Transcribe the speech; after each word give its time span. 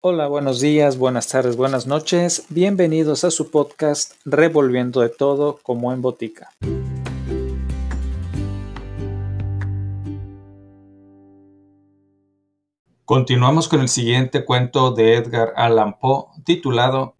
Hola, 0.00 0.28
buenos 0.28 0.60
días, 0.60 0.96
buenas 0.96 1.26
tardes, 1.26 1.56
buenas 1.56 1.88
noches. 1.88 2.46
Bienvenidos 2.50 3.24
a 3.24 3.32
su 3.32 3.50
podcast 3.50 4.12
Revolviendo 4.24 5.00
de 5.00 5.08
todo 5.08 5.58
como 5.60 5.92
en 5.92 6.02
botica. 6.02 6.50
Continuamos 13.04 13.66
con 13.66 13.80
el 13.80 13.88
siguiente 13.88 14.44
cuento 14.44 14.92
de 14.92 15.16
Edgar 15.16 15.52
Allan 15.56 15.98
Poe 15.98 16.26
titulado 16.44 17.16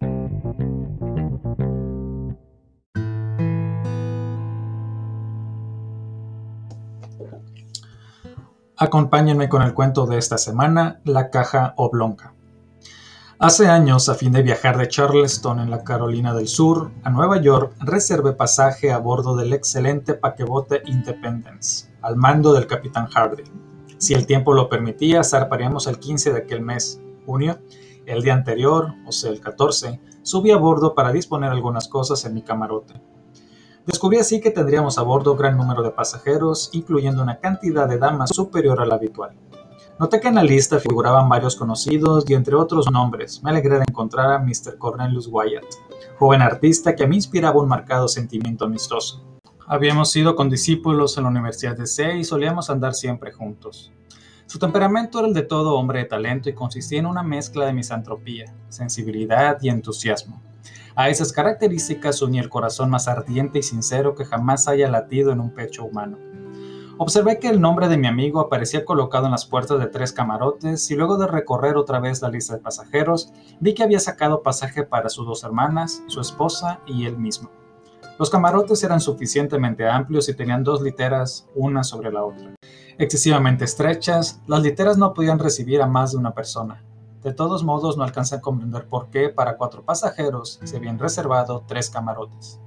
Acompáñenme 8.77 9.49
con 9.49 9.63
el 9.63 9.73
cuento 9.73 10.05
de 10.05 10.17
esta 10.17 10.37
semana, 10.37 11.01
La 11.03 11.29
caja 11.29 11.73
oblonga. 11.75 12.38
Hace 13.41 13.69
años, 13.69 14.09
a 14.09 14.15
fin 14.15 14.33
de 14.33 14.41
viajar 14.41 14.77
de 14.77 14.89
Charleston 14.89 15.61
en 15.61 15.71
la 15.71 15.85
Carolina 15.85 16.33
del 16.33 16.49
Sur 16.49 16.91
a 17.03 17.09
Nueva 17.09 17.39
York, 17.39 17.73
reservé 17.79 18.33
pasaje 18.33 18.91
a 18.91 18.97
bordo 18.97 19.33
del 19.37 19.53
excelente 19.53 20.13
paquebote 20.13 20.81
Independence, 20.87 21.87
al 22.01 22.17
mando 22.17 22.51
del 22.51 22.67
capitán 22.67 23.07
Hardy. 23.07 23.43
Si 23.97 24.13
el 24.13 24.25
tiempo 24.25 24.53
lo 24.53 24.67
permitía, 24.67 25.23
zarparíamos 25.23 25.87
el 25.87 25.99
15 25.99 26.33
de 26.33 26.39
aquel 26.39 26.59
mes, 26.59 27.01
junio. 27.25 27.59
El 28.05 28.23
día 28.23 28.33
anterior, 28.33 28.95
o 29.07 29.13
sea, 29.13 29.31
el 29.31 29.39
14, 29.39 30.01
subí 30.21 30.51
a 30.51 30.57
bordo 30.57 30.93
para 30.93 31.13
disponer 31.13 31.49
algunas 31.49 31.87
cosas 31.87 32.25
en 32.25 32.33
mi 32.33 32.41
camarote. 32.41 33.01
Descubrí 33.85 34.17
así 34.17 34.41
que 34.41 34.51
tendríamos 34.51 34.97
a 34.97 35.03
bordo 35.03 35.37
gran 35.37 35.55
número 35.55 35.81
de 35.81 35.91
pasajeros, 35.91 36.71
incluyendo 36.73 37.23
una 37.23 37.39
cantidad 37.39 37.87
de 37.87 37.99
damas 37.99 38.31
superior 38.31 38.81
a 38.81 38.85
la 38.85 38.95
habitual. 38.95 39.31
Noté 39.99 40.21
que 40.21 40.29
en 40.29 40.35
la 40.35 40.43
lista 40.43 40.79
figuraban 40.79 41.27
varios 41.27 41.57
conocidos 41.57 42.23
y 42.29 42.33
entre 42.33 42.55
otros 42.55 42.89
nombres 42.89 43.43
me 43.43 43.49
alegré 43.49 43.75
de 43.75 43.85
encontrar 43.85 44.31
a 44.31 44.39
Mr. 44.39 44.77
Cornelius 44.77 45.27
Wyatt, 45.27 45.65
joven 46.17 46.41
artista 46.41 46.95
que 46.95 47.05
me 47.05 47.17
inspiraba 47.17 47.59
un 47.59 47.67
marcado 47.67 48.07
sentimiento 48.07 48.63
amistoso. 48.63 49.21
Habíamos 49.67 50.09
sido 50.09 50.37
condiscípulos 50.37 51.17
en 51.17 51.23
la 51.23 51.29
Universidad 51.29 51.75
de 51.75 51.85
C 51.85 52.15
y 52.15 52.23
solíamos 52.23 52.69
andar 52.69 52.93
siempre 52.93 53.33
juntos. 53.33 53.91
Su 54.45 54.57
temperamento 54.57 55.19
era 55.19 55.27
el 55.27 55.33
de 55.33 55.41
todo 55.41 55.75
hombre 55.75 55.99
de 55.99 56.05
talento 56.05 56.49
y 56.49 56.53
consistía 56.53 56.99
en 56.99 57.05
una 57.05 57.21
mezcla 57.21 57.65
de 57.65 57.73
misantropía, 57.73 58.55
sensibilidad 58.69 59.57
y 59.61 59.67
entusiasmo. 59.67 60.41
A 60.95 61.09
esas 61.09 61.33
características 61.33 62.21
unía 62.21 62.41
el 62.41 62.49
corazón 62.49 62.89
más 62.89 63.09
ardiente 63.09 63.59
y 63.59 63.63
sincero 63.63 64.15
que 64.15 64.23
jamás 64.23 64.69
haya 64.69 64.89
latido 64.89 65.33
en 65.33 65.41
un 65.41 65.53
pecho 65.53 65.83
humano. 65.83 66.28
Observé 67.01 67.39
que 67.39 67.47
el 67.47 67.61
nombre 67.61 67.87
de 67.87 67.97
mi 67.97 68.07
amigo 68.07 68.41
aparecía 68.41 68.83
colocado 68.83 69.23
en 69.23 69.31
las 69.31 69.45
puertas 69.45 69.79
de 69.79 69.87
tres 69.87 70.11
camarotes 70.11 70.91
y 70.91 70.95
luego 70.97 71.17
de 71.17 71.27
recorrer 71.27 71.77
otra 71.77 72.01
vez 72.01 72.21
la 72.21 72.27
lista 72.27 72.55
de 72.55 72.61
pasajeros, 72.61 73.31
vi 73.61 73.73
que 73.73 73.83
había 73.83 74.01
sacado 74.01 74.43
pasaje 74.43 74.83
para 74.83 75.07
sus 75.07 75.25
dos 75.25 75.45
hermanas, 75.45 76.03
su 76.07 76.19
esposa 76.19 76.81
y 76.85 77.05
él 77.05 77.17
mismo. 77.17 77.51
Los 78.19 78.29
camarotes 78.29 78.83
eran 78.83 78.99
suficientemente 78.99 79.87
amplios 79.87 80.27
y 80.27 80.33
tenían 80.33 80.65
dos 80.65 80.81
literas 80.81 81.47
una 81.55 81.85
sobre 81.85 82.11
la 82.11 82.25
otra. 82.25 82.53
Excesivamente 82.97 83.63
estrechas, 83.63 84.41
las 84.45 84.61
literas 84.61 84.97
no 84.97 85.13
podían 85.13 85.39
recibir 85.39 85.81
a 85.81 85.87
más 85.87 86.11
de 86.11 86.17
una 86.17 86.33
persona. 86.33 86.83
De 87.23 87.31
todos 87.31 87.63
modos, 87.63 87.95
no 87.95 88.03
alcancé 88.03 88.35
a 88.35 88.41
comprender 88.41 88.89
por 88.89 89.09
qué 89.09 89.29
para 89.29 89.55
cuatro 89.55 89.85
pasajeros 89.85 90.59
se 90.65 90.75
habían 90.75 90.99
reservado 90.99 91.63
tres 91.65 91.89
camarotes. 91.89 92.59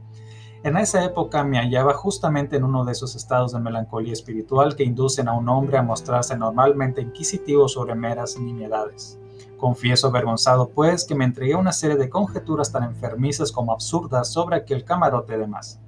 En 0.65 0.77
esa 0.77 1.03
época 1.05 1.43
me 1.43 1.59
hallaba 1.59 1.93
justamente 1.93 2.55
en 2.55 2.63
uno 2.63 2.85
de 2.85 2.93
esos 2.93 3.17
estados 3.17 3.53
de 3.53 3.59
melancolía 3.59 4.13
espiritual 4.13 4.77
que 4.77 4.85
inducen 4.85 5.27
a 5.27 5.33
un 5.33 5.49
hombre 5.49 5.77
a 5.77 5.83
mostrarse 5.83 6.37
normalmente 6.37 7.01
inquisitivo 7.01 7.67
sobre 7.67 7.97
meras 7.97 8.39
nimiedades. 8.39 9.19
Confieso 9.57 10.07
avergonzado, 10.07 10.69
pues, 10.69 11.05
que 11.05 11.17
me 11.17 11.25
entregué 11.25 11.55
a 11.55 11.59
una 11.59 11.73
serie 11.73 11.97
de 11.97 12.09
conjeturas 12.09 12.71
tan 12.71 12.85
enfermizas 12.85 13.51
como 13.51 13.73
absurdas 13.73 14.33
sobre 14.33 14.55
aquel 14.55 14.85
camarote 14.85 15.37
de 15.37 15.49
más. 15.49 15.81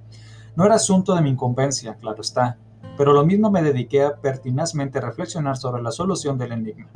No 0.57 0.65
era 0.65 0.75
asunto 0.75 1.15
de 1.15 1.21
mi 1.21 1.29
incumbencia, 1.29 1.95
claro 1.95 2.19
está, 2.19 2.57
pero 2.97 3.13
lo 3.13 3.25
mismo 3.25 3.49
me 3.49 3.63
dediqué 3.63 4.03
a 4.03 4.17
pertinazmente 4.17 4.99
reflexionar 4.99 5.55
sobre 5.55 5.81
la 5.81 5.91
solución 5.91 6.37
del 6.37 6.51
enigma. 6.51 6.89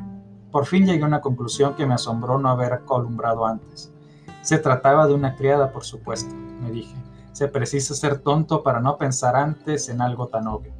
Por 0.51 0.65
fin 0.65 0.85
llegué 0.85 1.03
a 1.03 1.07
una 1.07 1.21
conclusión 1.21 1.75
que 1.75 1.85
me 1.85 1.93
asombró 1.93 2.39
no 2.39 2.49
haber 2.49 2.81
columbrado 2.83 3.45
antes. 3.45 3.89
Se 4.41 4.57
trataba 4.57 5.07
de 5.07 5.13
una 5.13 5.37
criada, 5.37 5.71
por 5.71 5.85
supuesto, 5.85 6.35
me 6.35 6.71
dije 6.71 7.08
se 7.31 7.47
precisa 7.47 7.93
ser 7.93 8.19
tonto 8.19 8.63
para 8.63 8.79
no 8.79 8.97
pensar 8.97 9.35
antes 9.35 9.89
en 9.89 10.01
algo 10.01 10.27
tan 10.27 10.47
obvio. 10.47 10.73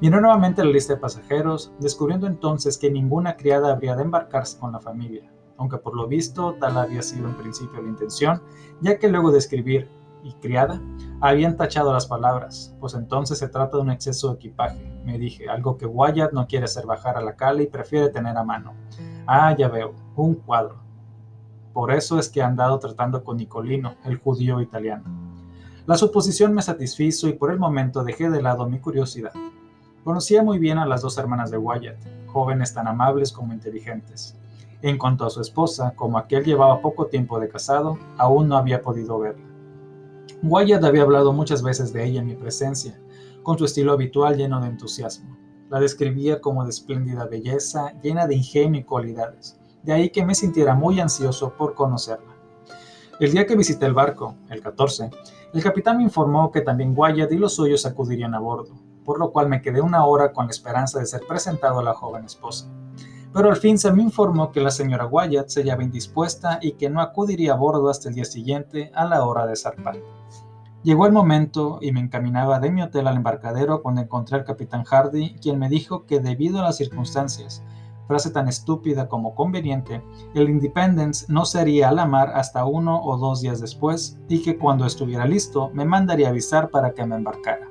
Miró 0.00 0.20
nuevamente 0.20 0.62
la 0.62 0.70
lista 0.70 0.94
de 0.94 1.00
pasajeros, 1.00 1.72
descubriendo 1.80 2.26
entonces 2.26 2.76
que 2.76 2.90
ninguna 2.90 3.36
criada 3.36 3.72
habría 3.72 3.96
de 3.96 4.02
embarcarse 4.02 4.58
con 4.58 4.72
la 4.72 4.80
familia, 4.80 5.30
aunque 5.56 5.78
por 5.78 5.96
lo 5.96 6.06
visto 6.06 6.54
tal 6.60 6.76
había 6.76 7.00
sido 7.00 7.28
en 7.28 7.34
principio 7.34 7.80
la 7.80 7.88
intención, 7.88 8.42
ya 8.82 8.98
que 8.98 9.08
luego 9.08 9.32
de 9.32 9.38
escribir 9.38 9.88
y 10.22 10.32
criada 10.34 10.82
habían 11.20 11.56
tachado 11.56 11.92
las 11.92 12.06
palabras, 12.06 12.76
pues 12.78 12.94
entonces 12.94 13.38
se 13.38 13.48
trata 13.48 13.78
de 13.78 13.84
un 13.84 13.90
exceso 13.90 14.28
de 14.28 14.34
equipaje, 14.34 15.00
me 15.04 15.18
dije, 15.18 15.48
algo 15.48 15.78
que 15.78 15.86
Wyatt 15.86 16.32
no 16.32 16.46
quiere 16.46 16.66
hacer 16.66 16.84
bajar 16.84 17.16
a 17.16 17.22
la 17.22 17.36
cala 17.36 17.62
y 17.62 17.66
prefiere 17.66 18.10
tener 18.10 18.36
a 18.36 18.44
mano. 18.44 18.74
Ah, 19.26 19.54
ya 19.56 19.68
veo, 19.68 19.94
un 20.16 20.34
cuadro. 20.34 20.76
Por 21.72 21.92
eso 21.92 22.18
es 22.18 22.28
que 22.28 22.42
han 22.42 22.50
andado 22.50 22.78
tratando 22.78 23.22
con 23.22 23.36
Nicolino, 23.36 23.94
el 24.04 24.18
judío 24.18 24.60
italiano. 24.60 25.04
La 25.86 25.96
suposición 25.96 26.52
me 26.52 26.62
satisfizo 26.62 27.28
y 27.28 27.34
por 27.34 27.52
el 27.52 27.60
momento 27.60 28.02
dejé 28.02 28.28
de 28.28 28.42
lado 28.42 28.68
mi 28.68 28.80
curiosidad. 28.80 29.30
Conocía 30.02 30.42
muy 30.42 30.58
bien 30.58 30.78
a 30.78 30.86
las 30.86 31.00
dos 31.00 31.16
hermanas 31.16 31.52
de 31.52 31.58
Wyatt, 31.58 31.96
jóvenes 32.26 32.74
tan 32.74 32.88
amables 32.88 33.30
como 33.30 33.52
inteligentes. 33.52 34.36
En 34.82 34.98
cuanto 34.98 35.24
a 35.24 35.30
su 35.30 35.40
esposa, 35.40 35.92
como 35.94 36.18
aquel 36.18 36.44
llevaba 36.44 36.80
poco 36.80 37.06
tiempo 37.06 37.38
de 37.38 37.48
casado, 37.48 38.00
aún 38.18 38.48
no 38.48 38.56
había 38.56 38.82
podido 38.82 39.20
verla. 39.20 39.46
Wyatt 40.42 40.82
había 40.82 41.02
hablado 41.02 41.32
muchas 41.32 41.62
veces 41.62 41.92
de 41.92 42.04
ella 42.04 42.20
en 42.20 42.26
mi 42.26 42.34
presencia, 42.34 43.00
con 43.44 43.56
su 43.56 43.64
estilo 43.64 43.92
habitual 43.92 44.36
lleno 44.36 44.60
de 44.60 44.66
entusiasmo. 44.66 45.38
La 45.70 45.78
describía 45.78 46.40
como 46.40 46.64
de 46.64 46.70
espléndida 46.70 47.26
belleza, 47.26 47.92
llena 48.02 48.26
de 48.26 48.34
ingenio 48.34 48.80
y 48.80 48.84
cualidades, 48.84 49.56
de 49.84 49.92
ahí 49.92 50.10
que 50.10 50.26
me 50.26 50.34
sintiera 50.34 50.74
muy 50.74 50.98
ansioso 50.98 51.52
por 51.56 51.74
conocerla. 51.74 52.34
El 53.18 53.32
día 53.32 53.46
que 53.46 53.56
visité 53.56 53.86
el 53.86 53.94
barco, 53.94 54.34
el 54.50 54.60
14, 54.60 55.10
el 55.56 55.62
capitán 55.62 55.96
me 55.96 56.02
informó 56.02 56.50
que 56.52 56.60
también 56.60 56.92
Wyatt 56.94 57.32
y 57.32 57.38
los 57.38 57.54
suyos 57.54 57.86
acudirían 57.86 58.34
a 58.34 58.40
bordo, 58.40 58.74
por 59.06 59.18
lo 59.18 59.32
cual 59.32 59.48
me 59.48 59.62
quedé 59.62 59.80
una 59.80 60.04
hora 60.04 60.30
con 60.30 60.44
la 60.44 60.50
esperanza 60.50 60.98
de 60.98 61.06
ser 61.06 61.22
presentado 61.26 61.78
a 61.78 61.82
la 61.82 61.94
joven 61.94 62.26
esposa. 62.26 62.68
Pero 63.32 63.48
al 63.48 63.56
fin 63.56 63.78
se 63.78 63.90
me 63.90 64.02
informó 64.02 64.52
que 64.52 64.60
la 64.60 64.70
señora 64.70 65.06
Wyatt 65.06 65.48
se 65.48 65.62
hallaba 65.62 65.82
indispuesta 65.82 66.58
y 66.60 66.72
que 66.72 66.90
no 66.90 67.00
acudiría 67.00 67.54
a 67.54 67.56
bordo 67.56 67.88
hasta 67.88 68.10
el 68.10 68.16
día 68.16 68.26
siguiente 68.26 68.92
a 68.94 69.06
la 69.06 69.24
hora 69.24 69.46
de 69.46 69.56
zarpar. 69.56 69.96
Llegó 70.82 71.06
el 71.06 71.12
momento 71.12 71.78
y 71.80 71.90
me 71.90 72.00
encaminaba 72.00 72.60
de 72.60 72.70
mi 72.70 72.82
hotel 72.82 73.06
al 73.06 73.16
embarcadero 73.16 73.82
cuando 73.82 74.02
encontré 74.02 74.36
al 74.36 74.44
capitán 74.44 74.84
Hardy, 74.84 75.36
quien 75.40 75.58
me 75.58 75.70
dijo 75.70 76.04
que 76.04 76.20
debido 76.20 76.58
a 76.58 76.64
las 76.64 76.76
circunstancias 76.76 77.62
frase 78.06 78.30
tan 78.30 78.48
estúpida 78.48 79.08
como 79.08 79.34
conveniente, 79.34 80.02
el 80.34 80.48
Independence 80.48 81.26
no 81.28 81.44
sería 81.44 81.88
a 81.88 81.92
la 81.92 82.06
mar 82.06 82.32
hasta 82.34 82.64
uno 82.64 83.02
o 83.02 83.16
dos 83.16 83.40
días 83.40 83.60
después 83.60 84.18
y 84.28 84.42
que 84.42 84.58
cuando 84.58 84.86
estuviera 84.86 85.26
listo 85.26 85.70
me 85.72 85.84
mandaría 85.84 86.28
avisar 86.28 86.70
para 86.70 86.92
que 86.92 87.04
me 87.04 87.16
embarcara. 87.16 87.68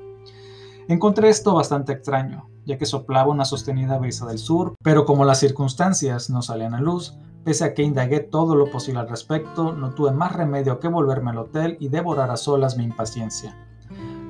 Encontré 0.88 1.28
esto 1.28 1.54
bastante 1.54 1.92
extraño, 1.92 2.48
ya 2.64 2.78
que 2.78 2.86
soplaba 2.86 3.30
una 3.30 3.44
sostenida 3.44 3.98
brisa 3.98 4.26
del 4.26 4.38
sur, 4.38 4.74
pero 4.82 5.04
como 5.04 5.24
las 5.24 5.40
circunstancias 5.40 6.30
no 6.30 6.42
salían 6.42 6.74
a 6.74 6.80
luz, 6.80 7.18
pese 7.44 7.64
a 7.64 7.74
que 7.74 7.82
indagué 7.82 8.20
todo 8.20 8.54
lo 8.54 8.70
posible 8.70 9.00
al 9.00 9.08
respecto, 9.08 9.72
no 9.72 9.94
tuve 9.94 10.12
más 10.12 10.32
remedio 10.32 10.78
que 10.78 10.88
volverme 10.88 11.30
al 11.30 11.38
hotel 11.38 11.76
y 11.80 11.88
devorar 11.88 12.30
a 12.30 12.36
solas 12.36 12.76
mi 12.76 12.84
impaciencia. 12.84 13.56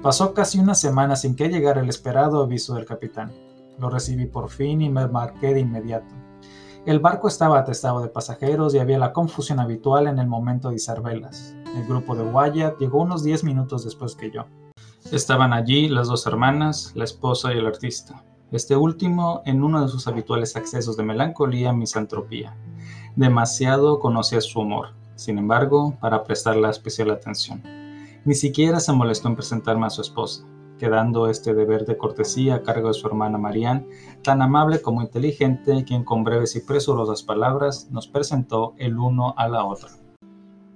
Pasó 0.02 0.34
casi 0.34 0.58
una 0.58 0.74
semana 0.74 1.16
sin 1.16 1.34
que 1.34 1.48
llegara 1.48 1.80
el 1.80 1.88
esperado 1.88 2.42
aviso 2.42 2.74
del 2.74 2.84
capitán. 2.84 3.32
Lo 3.78 3.90
recibí 3.90 4.26
por 4.26 4.48
fin 4.48 4.80
y 4.80 4.88
me 4.88 5.06
marqué 5.06 5.52
de 5.52 5.60
inmediato. 5.60 6.14
El 6.86 7.00
barco 7.00 7.28
estaba 7.28 7.58
atestado 7.58 8.00
de 8.00 8.08
pasajeros 8.08 8.74
y 8.74 8.78
había 8.78 8.98
la 8.98 9.12
confusión 9.12 9.58
habitual 9.58 10.06
en 10.06 10.18
el 10.18 10.28
momento 10.28 10.70
de 10.70 10.76
izar 10.76 11.02
velas. 11.02 11.54
El 11.74 11.84
grupo 11.84 12.14
de 12.14 12.22
Wyatt 12.22 12.78
llegó 12.78 13.02
unos 13.02 13.22
10 13.22 13.44
minutos 13.44 13.84
después 13.84 14.14
que 14.14 14.30
yo. 14.30 14.46
Estaban 15.10 15.52
allí 15.52 15.88
las 15.88 16.08
dos 16.08 16.26
hermanas, 16.26 16.92
la 16.94 17.04
esposa 17.04 17.52
y 17.52 17.58
el 17.58 17.66
artista. 17.66 18.24
Este 18.52 18.76
último 18.76 19.42
en 19.44 19.62
uno 19.64 19.82
de 19.82 19.88
sus 19.88 20.06
habituales 20.06 20.56
accesos 20.56 20.96
de 20.96 21.02
melancolía 21.02 21.70
y 21.70 21.76
misantropía. 21.76 22.56
Demasiado 23.16 23.98
conocía 23.98 24.40
su 24.40 24.60
humor, 24.60 24.90
sin 25.16 25.38
embargo, 25.38 25.96
para 26.00 26.22
prestarle 26.22 26.70
especial 26.70 27.10
atención. 27.10 27.62
Ni 28.24 28.34
siquiera 28.34 28.80
se 28.80 28.92
molestó 28.92 29.28
en 29.28 29.34
presentarme 29.34 29.86
a 29.86 29.90
su 29.90 30.02
esposa 30.02 30.44
quedando 30.78 31.28
este 31.28 31.54
deber 31.54 31.84
de 31.84 31.96
cortesía 31.96 32.56
a 32.56 32.62
cargo 32.62 32.88
de 32.88 32.94
su 32.94 33.06
hermana 33.06 33.38
Marianne, 33.38 33.86
tan 34.22 34.42
amable 34.42 34.80
como 34.82 35.02
inteligente, 35.02 35.84
quien 35.84 36.04
con 36.04 36.24
breves 36.24 36.56
y 36.56 36.60
presurosas 36.60 37.22
palabras 37.22 37.88
nos 37.90 38.08
presentó 38.08 38.74
el 38.78 38.98
uno 38.98 39.34
a 39.36 39.48
la 39.48 39.64
otra. 39.64 39.90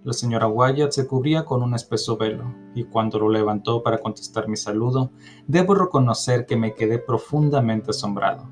La 0.02 0.14
señora 0.14 0.49
Wyatt 0.49 0.93
se 0.93 1.06
cubría 1.06 1.44
con 1.44 1.62
un 1.62 1.75
espeso 1.75 2.17
velo, 2.17 2.55
y 2.75 2.85
cuando 2.85 3.19
lo 3.19 3.29
levantó 3.29 3.82
para 3.82 3.99
contestar 3.99 4.49
mi 4.49 4.56
saludo, 4.56 5.11
debo 5.47 5.75
reconocer 5.75 6.47
que 6.47 6.56
me 6.56 6.75
quedé 6.75 6.99
profundamente 6.99 7.91
asombrado. 7.91 8.49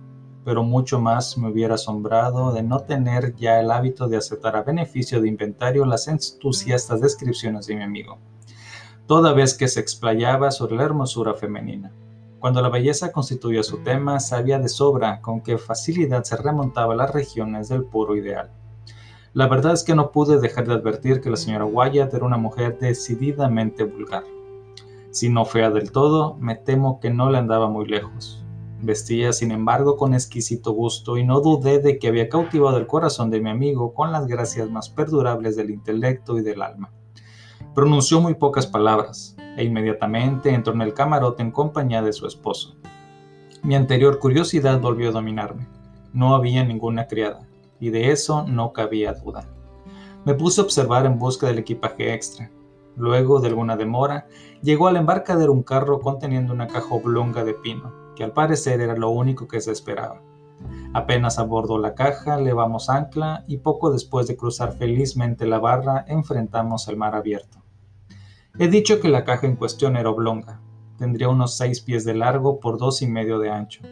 pero 0.48 0.62
mucho 0.62 0.98
más 0.98 1.36
me 1.36 1.50
hubiera 1.50 1.74
asombrado 1.74 2.52
de 2.52 2.62
no 2.62 2.80
tener 2.80 3.34
ya 3.36 3.60
el 3.60 3.70
hábito 3.70 4.08
de 4.08 4.16
aceptar 4.16 4.56
a 4.56 4.62
beneficio 4.62 5.20
de 5.20 5.28
inventario 5.28 5.84
las 5.84 6.08
entusiastas 6.08 7.02
descripciones 7.02 7.66
de 7.66 7.76
mi 7.76 7.82
amigo, 7.82 8.16
toda 9.08 9.32
vez 9.32 9.55
que 9.55 9.69
se 9.69 9.81
explayaba 9.81 10.50
sobre 10.50 10.76
la 10.76 10.84
hermosura 10.84 11.32
femenina. 11.32 11.90
Cuando 12.40 12.60
la 12.60 12.69
belleza 12.69 13.10
constituía 13.10 13.62
su 13.62 13.78
tema, 13.78 14.20
sabía 14.20 14.58
de 14.58 14.69
sobra 14.69 15.22
con 15.22 15.40
qué 15.40 15.56
facilidad 15.56 16.25
se 16.25 16.37
remontaba 16.37 16.93
a 16.93 16.96
las 16.99 17.14
regiones 17.14 17.70
del 17.70 17.84
puro 17.84 18.16
ideal. 18.16 18.50
La 19.32 19.49
verdad 19.49 19.72
es 19.72 19.82
que 19.82 19.94
no 19.94 20.12
pude 20.12 20.38
dejar 20.38 20.69
de 20.69 20.75
advertir 20.75 21.22
que 21.22 21.31
la 21.31 21.38
señora 21.38 21.64
Wyatt 21.64 22.12
era 22.12 22.26
una 22.26 22.37
mujer 22.37 22.78
decididamente 22.78 23.84
vulgar. 23.84 24.25
Si 25.10 25.31
no 25.31 25.46
fea 25.46 25.70
del 25.70 25.90
todo, 25.90 26.37
me 26.38 26.56
temo 26.56 27.00
que 27.00 27.08
no 27.08 27.31
le 27.31 27.38
andaba 27.38 27.70
muy 27.70 27.87
lejos. 27.87 28.44
Vestía, 28.82 29.32
sin 29.32 29.52
embargo, 29.52 29.96
con 29.96 30.12
exquisito 30.12 30.72
gusto 30.72 31.16
y 31.16 31.25
no 31.25 31.40
dudé 31.40 31.78
de 31.78 31.99
que 31.99 32.08
había 32.08 32.28
cautivado 32.28 32.76
el 32.76 32.87
corazón 32.87 33.31
de 33.31 33.40
mi 33.40 33.49
amigo 33.49 33.94
con 33.94 34.12
las 34.12 34.26
gracias 34.26 34.69
más 34.69 34.90
perdurables 34.90 35.56
del 35.56 35.70
intelecto 35.70 36.38
y 36.38 36.43
del 36.43 36.60
alma. 36.60 36.93
Pronunció 37.78 38.20
muy 38.20 38.34
pocas 38.34 38.66
palabras 38.66 39.36
e 39.56 39.62
inmediatamente 39.62 40.52
entró 40.52 40.72
en 40.72 40.82
el 40.82 40.94
camarote 40.94 41.44
en 41.44 41.52
compañía 41.52 42.02
de 42.02 42.12
su 42.12 42.26
esposo. 42.26 42.75
Mi 43.62 43.76
anterior 43.76 44.19
curiosidad 44.19 44.80
volvió 44.80 45.10
a 45.10 45.12
dominarme. 45.12 45.69
No 46.12 46.34
había 46.34 46.64
ninguna 46.64 47.06
criada, 47.06 47.46
y 47.78 47.90
de 47.90 48.10
eso 48.10 48.44
no 48.48 48.72
cabía 48.72 49.12
duda. 49.12 49.44
Me 50.25 50.34
puse 50.34 50.60
a 50.60 50.64
observar 50.64 51.06
en 51.06 51.20
busca 51.20 51.46
del 51.46 51.60
equipaje 51.60 52.14
extra. 52.14 52.50
Luego 52.96 53.38
de 53.38 53.46
alguna 53.46 53.76
demora, 53.76 54.26
llegó 54.60 54.88
al 54.88 54.96
embarcadero 54.96 55.52
un 55.52 55.62
carro 55.62 56.00
conteniendo 56.00 56.52
una 56.52 56.66
caja 56.66 56.92
oblonga 56.92 57.44
de 57.44 57.54
pino 57.54 57.92
que 58.16 58.24
al 58.24 58.32
parecer 58.32 58.81
era 58.81 58.96
lo 58.96 59.10
único 59.10 59.46
que 59.46 59.60
se 59.60 59.70
esperaba. 59.70 60.20
Apenas 60.94 61.38
abordó 61.38 61.78
la 61.78 61.94
caja, 61.94 62.38
levamos 62.38 62.90
ancla 62.90 63.44
y 63.46 63.58
poco 63.58 63.92
después 63.92 64.26
de 64.26 64.36
cruzar 64.36 64.72
felizmente 64.72 65.46
la 65.46 65.60
barra 65.60 66.04
enfrentamos 66.08 66.88
el 66.88 66.96
mar 66.96 67.14
abierto. 67.14 67.57
He 68.60 68.66
dicho 68.66 68.99
que 68.99 69.08
la 69.08 69.25
caja 69.25 69.46
en 69.46 69.55
cuestión 69.55 69.94
era 69.94 70.10
oblonga. 70.10 70.60
Tendría 70.99 71.28
unos 71.28 71.56
seis 71.56 71.81
pies 71.81 72.05
de 72.05 72.14
largo 72.14 72.58
por 72.58 72.76
dos 72.76 73.02
y 73.02 73.06
medio 73.06 73.38
de 73.38 73.50
ancho. 73.50 73.82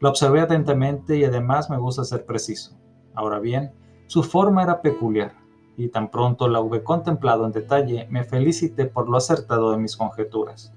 La 0.00 0.10
observé 0.10 0.42
atentamente 0.42 1.16
y 1.16 1.24
además 1.24 1.70
me 1.70 1.78
gusta 1.78 2.04
ser 2.04 2.26
preciso. 2.26 2.76
Ahora 3.14 3.38
bien, 3.38 3.72
su 4.08 4.22
forma 4.22 4.64
era 4.64 4.82
peculiar, 4.82 5.32
y 5.78 5.88
tan 5.88 6.10
pronto 6.10 6.46
la 6.46 6.60
hube 6.60 6.82
contemplado 6.82 7.46
en 7.46 7.52
detalle, 7.52 8.06
me 8.10 8.22
felicité 8.22 8.84
por 8.84 9.08
lo 9.08 9.16
acertado 9.16 9.70
de 9.70 9.78
mis 9.78 9.96
conjeturas. 9.96 10.74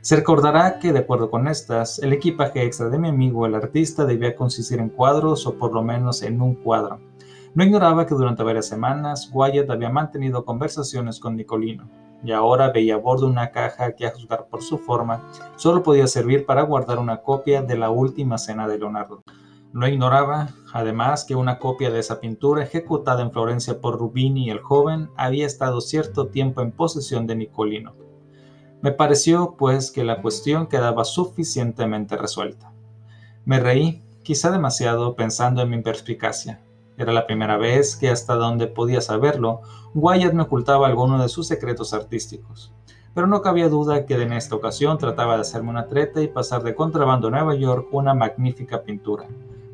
Se 0.00 0.14
recordará 0.14 0.78
que, 0.78 0.92
de 0.92 1.00
acuerdo 1.00 1.32
con 1.32 1.48
estas, 1.48 1.98
el 1.98 2.12
equipaje 2.12 2.62
extra 2.62 2.90
de 2.90 2.98
mi 3.00 3.08
amigo 3.08 3.44
el 3.44 3.56
artista 3.56 4.04
debía 4.04 4.36
consistir 4.36 4.78
en 4.78 4.90
cuadros 4.90 5.48
o 5.48 5.58
por 5.58 5.72
lo 5.72 5.82
menos 5.82 6.22
en 6.22 6.40
un 6.40 6.54
cuadro. 6.54 7.00
No 7.54 7.64
ignoraba 7.64 8.06
que 8.06 8.14
durante 8.14 8.44
varias 8.44 8.68
semanas 8.68 9.28
Wyatt 9.32 9.68
había 9.68 9.90
mantenido 9.90 10.44
conversaciones 10.44 11.18
con 11.18 11.34
Nicolino, 11.34 11.90
y 12.22 12.32
ahora 12.32 12.70
veía 12.70 12.94
a 12.94 12.98
bordo 12.98 13.26
una 13.26 13.50
caja 13.50 13.92
que, 13.92 14.06
a 14.06 14.10
juzgar 14.10 14.46
por 14.48 14.62
su 14.62 14.78
forma, 14.78 15.30
solo 15.56 15.82
podía 15.82 16.06
servir 16.06 16.46
para 16.46 16.62
guardar 16.62 16.98
una 16.98 17.22
copia 17.22 17.62
de 17.62 17.76
la 17.76 17.90
última 17.90 18.38
cena 18.38 18.66
de 18.66 18.78
Leonardo. 18.78 19.22
No 19.72 19.86
ignoraba, 19.86 20.48
además, 20.72 21.24
que 21.24 21.34
una 21.34 21.58
copia 21.58 21.90
de 21.90 22.00
esa 22.00 22.20
pintura, 22.20 22.62
ejecutada 22.62 23.22
en 23.22 23.32
Florencia 23.32 23.80
por 23.80 23.98
Rubini 23.98 24.50
el 24.50 24.60
joven, 24.60 25.10
había 25.16 25.46
estado 25.46 25.80
cierto 25.80 26.28
tiempo 26.28 26.62
en 26.62 26.72
posesión 26.72 27.26
de 27.26 27.36
Nicolino 27.36 28.08
me 28.80 28.92
pareció, 28.92 29.56
pues, 29.58 29.90
que 29.90 30.04
la 30.04 30.22
cuestión 30.22 30.68
quedaba 30.68 31.04
suficientemente 31.04 32.16
resuelta. 32.16 32.72
Me 33.44 33.58
reí, 33.58 34.04
quizá 34.22 34.52
demasiado, 34.52 35.16
pensando 35.16 35.62
en 35.62 35.70
mi 35.70 35.82
perspicacia. 35.82 36.62
Era 36.98 37.12
la 37.12 37.26
primera 37.26 37.56
vez 37.56 37.94
que, 37.96 38.10
hasta 38.10 38.34
donde 38.34 38.66
podía 38.66 39.00
saberlo, 39.00 39.60
Wyatt 39.94 40.34
me 40.34 40.42
ocultaba 40.42 40.88
alguno 40.88 41.22
de 41.22 41.28
sus 41.28 41.46
secretos 41.46 41.94
artísticos. 41.94 42.74
Pero 43.14 43.28
no 43.28 43.40
cabía 43.40 43.68
duda 43.68 44.04
que 44.04 44.20
en 44.20 44.32
esta 44.32 44.56
ocasión 44.56 44.98
trataba 44.98 45.36
de 45.36 45.42
hacerme 45.42 45.70
una 45.70 45.86
treta 45.86 46.20
y 46.20 46.26
pasar 46.26 46.64
de 46.64 46.74
contrabando 46.74 47.28
a 47.28 47.30
Nueva 47.30 47.54
York 47.54 47.86
una 47.92 48.14
magnífica 48.14 48.82
pintura, 48.82 49.26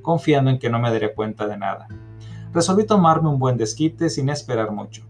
confiando 0.03 0.51
en 0.51 0.59
que 0.59 0.69
no 0.69 0.79
me 0.79 0.91
daría 0.91 1.15
cuenta 1.15 1.47
de 1.47 1.57
nada. 1.57 1.89
Resolví 2.53 2.85
tomarme 2.85 3.31
un 3.31 3.39
buen 3.39 3.57
desquite 3.57 4.11
sin 4.11 4.29
esperar 4.29 4.71
mucho. 4.71 5.03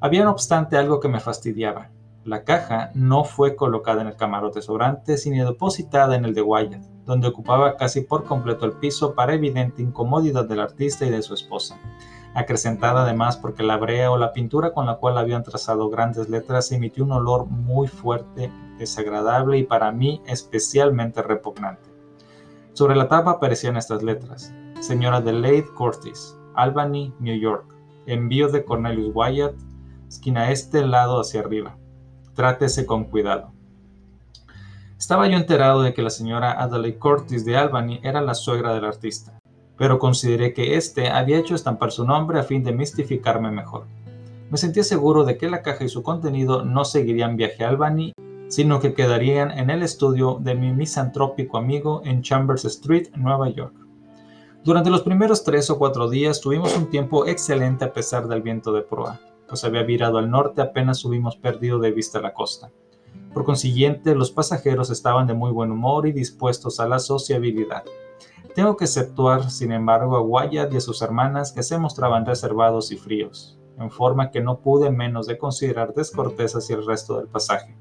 Había 0.00 0.24
no 0.24 0.30
obstante 0.30 0.76
algo 0.76 1.00
que 1.00 1.08
me 1.08 1.20
fastidiaba. 1.20 1.90
La 2.24 2.44
caja 2.44 2.92
no 2.94 3.24
fue 3.24 3.56
colocada 3.56 4.00
en 4.02 4.06
el 4.06 4.16
camarote 4.16 4.62
sobrante, 4.62 5.16
sino 5.16 5.44
depositada 5.44 6.14
en 6.14 6.24
el 6.24 6.34
de 6.34 6.42
Wyatt, 6.42 6.86
donde 7.04 7.28
ocupaba 7.28 7.76
casi 7.76 8.02
por 8.02 8.24
completo 8.24 8.64
el 8.64 8.72
piso 8.72 9.14
para 9.14 9.34
evidente 9.34 9.82
incomodidad 9.82 10.46
del 10.46 10.60
artista 10.60 11.04
y 11.04 11.10
de 11.10 11.22
su 11.22 11.34
esposa, 11.34 11.78
acrecentada 12.34 13.02
además 13.02 13.36
porque 13.36 13.62
la 13.62 13.76
brea 13.76 14.10
o 14.10 14.16
la 14.16 14.32
pintura 14.32 14.72
con 14.72 14.86
la 14.86 14.96
cual 14.96 15.18
habían 15.18 15.42
trazado 15.42 15.90
grandes 15.90 16.28
letras 16.28 16.72
emitió 16.72 17.04
un 17.04 17.12
olor 17.12 17.46
muy 17.46 17.88
fuerte, 17.88 18.50
desagradable 18.78 19.58
y 19.58 19.64
para 19.64 19.92
mí 19.92 20.22
especialmente 20.26 21.22
repugnante. 21.22 21.90
Sobre 22.72 22.96
la 22.96 23.08
tapa 23.08 23.32
aparecían 23.32 23.76
estas 23.76 24.02
letras: 24.02 24.54
Señora 24.80 25.18
Adelaide 25.18 25.68
Curtis, 25.74 26.38
Albany, 26.54 27.12
New 27.18 27.38
York. 27.38 27.66
Envío 28.06 28.48
de 28.48 28.64
Cornelius 28.64 29.12
Wyatt, 29.14 29.54
esquina 30.08 30.50
este, 30.50 30.84
lado 30.84 31.20
hacia 31.20 31.40
arriba. 31.40 31.76
Trátese 32.34 32.84
con 32.84 33.04
cuidado. 33.04 33.52
Estaba 35.02 35.26
yo 35.26 35.36
enterado 35.36 35.82
de 35.82 35.92
que 35.94 36.00
la 36.00 36.10
señora 36.10 36.52
Adelaide 36.52 36.96
Curtis 36.96 37.44
de 37.44 37.56
Albany 37.56 37.98
era 38.04 38.20
la 38.20 38.36
suegra 38.36 38.72
del 38.72 38.84
artista, 38.84 39.36
pero 39.76 39.98
consideré 39.98 40.54
que 40.54 40.76
éste 40.76 41.08
había 41.08 41.40
hecho 41.40 41.56
estampar 41.56 41.90
su 41.90 42.04
nombre 42.04 42.38
a 42.38 42.44
fin 42.44 42.62
de 42.62 42.70
mistificarme 42.70 43.50
mejor. 43.50 43.86
Me 44.48 44.58
sentía 44.58 44.84
seguro 44.84 45.24
de 45.24 45.36
que 45.36 45.50
la 45.50 45.60
caja 45.60 45.82
y 45.82 45.88
su 45.88 46.04
contenido 46.04 46.64
no 46.64 46.84
seguirían 46.84 47.36
viaje 47.36 47.64
a 47.64 47.70
Albany, 47.70 48.12
sino 48.46 48.78
que 48.78 48.94
quedarían 48.94 49.50
en 49.50 49.70
el 49.70 49.82
estudio 49.82 50.38
de 50.40 50.54
mi 50.54 50.70
misantrópico 50.70 51.58
amigo 51.58 52.02
en 52.04 52.22
Chambers 52.22 52.64
Street, 52.64 53.08
Nueva 53.16 53.48
York. 53.48 53.74
Durante 54.62 54.90
los 54.90 55.02
primeros 55.02 55.42
tres 55.42 55.68
o 55.68 55.78
cuatro 55.78 56.08
días 56.10 56.40
tuvimos 56.40 56.76
un 56.76 56.88
tiempo 56.90 57.26
excelente 57.26 57.84
a 57.84 57.92
pesar 57.92 58.28
del 58.28 58.42
viento 58.42 58.72
de 58.72 58.82
proa 58.82 59.18
pues 59.52 59.64
había 59.64 59.82
virado 59.82 60.16
al 60.16 60.30
norte 60.30 60.62
apenas 60.62 61.04
hubimos 61.04 61.36
perdido 61.36 61.78
de 61.78 61.90
vista 61.90 62.22
la 62.22 62.32
costa. 62.32 62.70
Por 63.32 63.44
consiguiente, 63.44 64.14
los 64.14 64.30
pasajeros 64.30 64.90
estaban 64.90 65.26
de 65.26 65.34
muy 65.34 65.50
buen 65.50 65.70
humor 65.70 66.06
y 66.06 66.12
dispuestos 66.12 66.80
a 66.80 66.86
la 66.86 66.98
sociabilidad. 66.98 67.82
Tengo 68.54 68.76
que 68.76 68.84
exceptuar, 68.84 69.50
sin 69.50 69.72
embargo, 69.72 70.16
a 70.16 70.20
Wyatt 70.20 70.72
y 70.74 70.76
a 70.76 70.80
sus 70.80 71.00
hermanas 71.00 71.52
que 71.52 71.62
se 71.62 71.78
mostraban 71.78 72.26
reservados 72.26 72.92
y 72.92 72.96
fríos, 72.96 73.58
en 73.78 73.90
forma 73.90 74.30
que 74.30 74.42
no 74.42 74.60
pude 74.60 74.90
menos 74.90 75.26
de 75.26 75.38
considerar 75.38 75.94
descortés 75.94 76.54
hacia 76.54 76.76
el 76.76 76.86
resto 76.86 77.16
del 77.16 77.28
pasaje. 77.28 77.74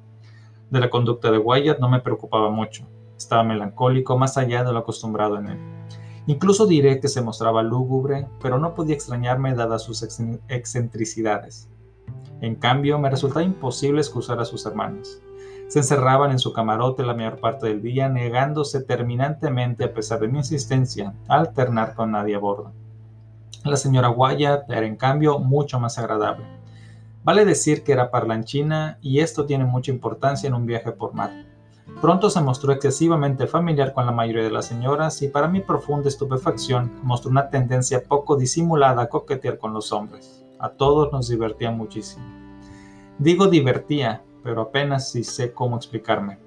De 0.70 0.79
la 0.79 0.89
conducta 0.89 1.29
de 1.29 1.38
Wyatt 1.38 1.79
no 1.79 1.89
me 1.89 2.00
preocupaba 2.00 2.50
mucho. 2.50 2.88
Estaba 3.17 3.43
melancólico 3.43 4.17
más 4.17 4.38
allá 4.38 4.63
de 4.63 4.72
lo 4.72 4.79
acostumbrado 4.79 5.38
en 5.38 5.48
él. 5.50 5.60
Incluso 6.27 6.65
diré 6.65 7.01
que 7.01 7.10
se 7.10 7.22
mostraba 7.22 7.62
lúgubre, 7.62 8.29
pero 8.41 8.58
no 8.58 8.74
podía 8.74 8.96
extrañarme 8.96 9.53
dadas 9.53 9.84
sus 9.84 10.01
excentricidades. 10.48 11.67
En 12.39 12.55
cambio, 12.55 12.98
me 13.00 13.10
resultaba 13.10 13.43
imposible 13.43 14.00
excusar 14.00 14.39
a 14.39 14.46
sus 14.46 14.65
hermanos. 14.65 15.22
Se 15.71 15.79
encerraban 15.79 16.31
en 16.31 16.39
su 16.39 16.51
camarote 16.51 17.01
la 17.01 17.13
mayor 17.13 17.39
parte 17.39 17.67
del 17.67 17.81
día, 17.81 18.09
negándose 18.09 18.81
terminantemente, 18.81 19.85
a 19.85 19.93
pesar 19.93 20.19
de 20.19 20.27
mi 20.27 20.39
insistencia, 20.39 21.13
a 21.29 21.35
alternar 21.35 21.95
con 21.95 22.11
nadie 22.11 22.35
a 22.35 22.39
bordo. 22.39 22.73
La 23.63 23.77
señora 23.77 24.09
Wyatt 24.09 24.69
era, 24.69 24.85
en 24.85 24.97
cambio, 24.97 25.39
mucho 25.39 25.79
más 25.79 25.97
agradable. 25.97 26.43
Vale 27.23 27.45
decir 27.45 27.85
que 27.85 27.93
era 27.93 28.11
parlanchina, 28.11 28.97
y 29.01 29.19
esto 29.19 29.45
tiene 29.45 29.63
mucha 29.63 29.93
importancia 29.93 30.45
en 30.45 30.55
un 30.55 30.65
viaje 30.65 30.91
por 30.91 31.13
mar. 31.13 31.31
Pronto 32.01 32.29
se 32.29 32.41
mostró 32.41 32.73
excesivamente 32.73 33.47
familiar 33.47 33.93
con 33.93 34.05
la 34.05 34.11
mayoría 34.11 34.43
de 34.43 34.51
las 34.51 34.65
señoras 34.65 35.21
y 35.21 35.29
para 35.29 35.47
mi 35.47 35.61
profunda 35.61 36.09
estupefacción 36.09 36.99
mostró 37.01 37.31
una 37.31 37.49
tendencia 37.49 38.03
poco 38.03 38.35
disimulada 38.35 39.03
a 39.03 39.07
coquetear 39.07 39.57
con 39.57 39.71
los 39.71 39.93
hombres. 39.93 40.43
A 40.59 40.67
todos 40.67 41.13
nos 41.13 41.29
divertía 41.29 41.71
muchísimo. 41.71 42.25
Digo 43.19 43.47
divertía, 43.47 44.21
pero 44.43 44.62
apenas 44.62 45.12
si 45.12 45.24
sé 45.24 45.53
cómo 45.53 45.75
explicarme. 45.75 46.39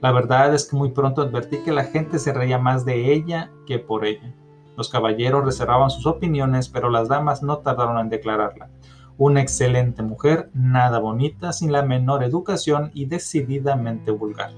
La 0.00 0.12
verdad 0.12 0.54
es 0.54 0.68
que 0.68 0.76
muy 0.76 0.90
pronto 0.90 1.22
advertí 1.22 1.58
que 1.58 1.72
la 1.72 1.84
gente 1.84 2.18
se 2.18 2.32
reía 2.32 2.58
más 2.58 2.84
de 2.84 3.12
ella 3.12 3.50
que 3.66 3.78
por 3.78 4.04
ella. 4.04 4.34
Los 4.76 4.90
caballeros 4.90 5.44
reservaban 5.44 5.90
sus 5.90 6.06
opiniones, 6.06 6.68
pero 6.68 6.90
las 6.90 7.08
damas 7.08 7.42
no 7.42 7.58
tardaron 7.58 7.98
en 7.98 8.10
declararla. 8.10 8.68
Una 9.16 9.40
excelente 9.40 10.02
mujer, 10.02 10.50
nada 10.52 10.98
bonita, 10.98 11.54
sin 11.54 11.72
la 11.72 11.82
menor 11.82 12.22
educación 12.22 12.90
y 12.92 13.06
decididamente 13.06 14.10
vulgar. 14.10 14.50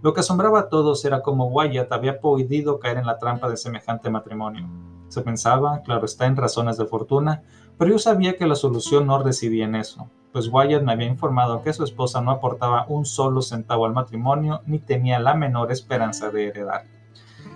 Lo 0.00 0.14
que 0.14 0.20
asombraba 0.20 0.60
a 0.60 0.68
todos 0.70 1.04
era 1.04 1.22
cómo 1.22 1.48
Wyatt 1.48 1.92
había 1.92 2.20
podido 2.20 2.78
caer 2.78 2.98
en 2.98 3.06
la 3.06 3.18
trampa 3.18 3.50
de 3.50 3.58
semejante 3.58 4.08
matrimonio. 4.08 4.66
Se 5.08 5.20
pensaba, 5.20 5.82
claro 5.82 6.06
está, 6.06 6.26
en 6.26 6.36
razones 6.36 6.78
de 6.78 6.86
fortuna, 6.86 7.42
pero 7.78 7.90
yo 7.90 7.98
sabía 7.98 8.36
que 8.36 8.46
la 8.46 8.54
solución 8.54 9.06
no 9.06 9.22
residía 9.22 9.66
en 9.66 9.74
eso, 9.74 10.08
pues 10.34 10.48
Wyatt 10.50 10.82
me 10.82 10.90
había 10.90 11.06
informado 11.06 11.62
que 11.62 11.72
su 11.72 11.84
esposa 11.84 12.20
no 12.20 12.32
aportaba 12.32 12.86
un 12.88 13.06
solo 13.06 13.40
centavo 13.40 13.86
al 13.86 13.92
matrimonio 13.92 14.62
ni 14.66 14.80
tenía 14.80 15.20
la 15.20 15.34
menor 15.34 15.70
esperanza 15.70 16.28
de 16.30 16.48
heredar. 16.48 16.86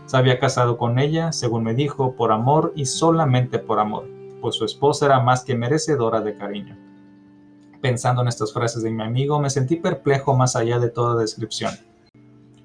Se 0.07 0.17
había 0.17 0.39
casado 0.39 0.79
con 0.79 1.01
ella, 1.01 1.33
según 1.33 1.65
me 1.65 1.75
dijo, 1.75 2.15
por 2.15 2.31
amor 2.31 2.73
y 2.77 2.87
solamente 2.87 3.59
por 3.59 3.81
amor, 3.81 4.07
pues 4.41 4.55
su 4.55 4.65
esposa 4.65 5.07
era 5.07 5.19
más 5.19 5.43
que 5.43 5.57
merecedora 5.57 6.21
de 6.21 6.37
cariño. 6.37 6.79
Pensando 7.83 8.23
en 8.23 8.29
estas 8.29 8.53
frases 8.53 8.85
de 8.85 8.93
mi 8.93 9.03
amigo, 9.03 9.41
me 9.41 9.51
sentí 9.51 9.75
perplejo 9.75 10.37
más 10.37 10.55
allá 10.55 10.79
de 10.79 10.89
toda 10.89 11.21
descripción. 11.21 11.75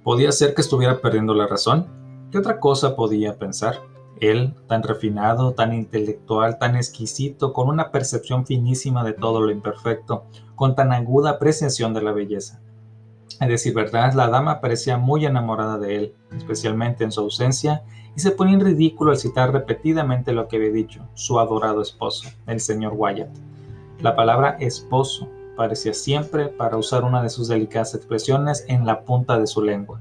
¿Podía 0.03 0.32
ser 0.32 0.53
que 0.53 0.62
estuviera 0.62 1.01
perdiendo 1.01 1.34
la 1.34 1.48
razón? 1.48 1.88
¿Qué 2.32 2.38
otra 2.38 2.60
cosa 2.60 2.96
podía 2.96 3.39
pensar? 3.39 3.82
Él, 4.20 4.53
tan 4.67 4.84
refinado, 4.84 5.53
tan 5.53 5.74
intelectual, 5.74 6.58
tan 6.60 6.75
exquisito, 6.75 7.53
con 7.53 7.67
una 7.67 7.91
percepción 7.91 8.46
finísima 8.46 9.03
de 9.03 9.13
todo 9.13 9.41
lo 9.41 9.51
imperfecto, 9.51 10.25
con 10.55 10.75
tan 10.75 10.91
aguda 10.91 11.32
apreciación 11.32 11.93
de 11.93 12.01
la 12.01 12.12
belleza. 12.12 12.62
A 13.39 13.48
decir 13.48 13.74
verdad, 13.74 14.13
la 14.13 14.29
dama 14.29 14.62
parecía 14.62 14.98
muy 14.98 15.25
enamorada 15.25 15.77
de 15.77 15.96
él, 15.96 16.15
especialmente 16.36 17.03
en 17.03 17.12
su 17.12 17.22
ausencia, 17.22 17.84
y 18.15 18.20
se 18.20 18.32
ponía 18.32 18.53
en 18.53 18.62
ridículo 18.62 19.12
al 19.12 19.17
citar 19.17 19.51
repetidamente 19.51 20.34
lo 20.34 20.48
que 20.48 20.58
había 20.58 20.72
dicho, 20.72 21.08
su 21.15 21.39
adorado 21.39 21.82
esposo, 21.82 22.29
el 22.46 22.60
señor 22.60 22.93
Wyatt. 22.96 23.36
La 24.00 24.15
palabra 24.15 24.58
esposo 24.60 25.27
parecía 25.55 25.93
siempre, 25.93 26.48
para 26.48 26.77
usar 26.77 27.03
una 27.03 27.22
de 27.24 27.29
sus 27.29 27.48
delicadas 27.48 27.96
expresiones, 27.96 28.65
en 28.67 28.86
la 28.86 29.01
punta 29.01 29.39
de 29.39 29.48
su 29.48 29.62
lengua. 29.62 30.00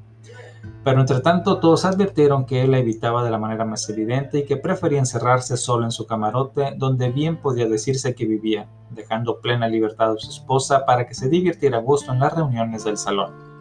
Pero 0.84 1.00
entre 1.00 1.20
tanto 1.20 1.58
todos 1.58 1.84
advirtieron 1.84 2.44
que 2.44 2.62
él 2.62 2.72
la 2.72 2.78
evitaba 2.78 3.22
de 3.22 3.30
la 3.30 3.38
manera 3.38 3.64
más 3.64 3.88
evidente 3.88 4.38
y 4.38 4.44
que 4.44 4.56
prefería 4.56 4.98
encerrarse 4.98 5.56
solo 5.56 5.84
en 5.84 5.92
su 5.92 6.06
camarote, 6.06 6.74
donde 6.76 7.10
bien 7.10 7.36
podía 7.36 7.68
decirse 7.68 8.16
que 8.16 8.26
vivía, 8.26 8.68
dejando 8.90 9.40
plena 9.40 9.68
libertad 9.68 10.12
a 10.12 10.18
su 10.18 10.28
esposa 10.28 10.84
para 10.84 11.06
que 11.06 11.14
se 11.14 11.28
divirtiera 11.28 11.78
a 11.78 11.82
gusto 11.82 12.12
en 12.12 12.18
las 12.18 12.34
reuniones 12.34 12.84
del 12.84 12.96
salón. 12.96 13.52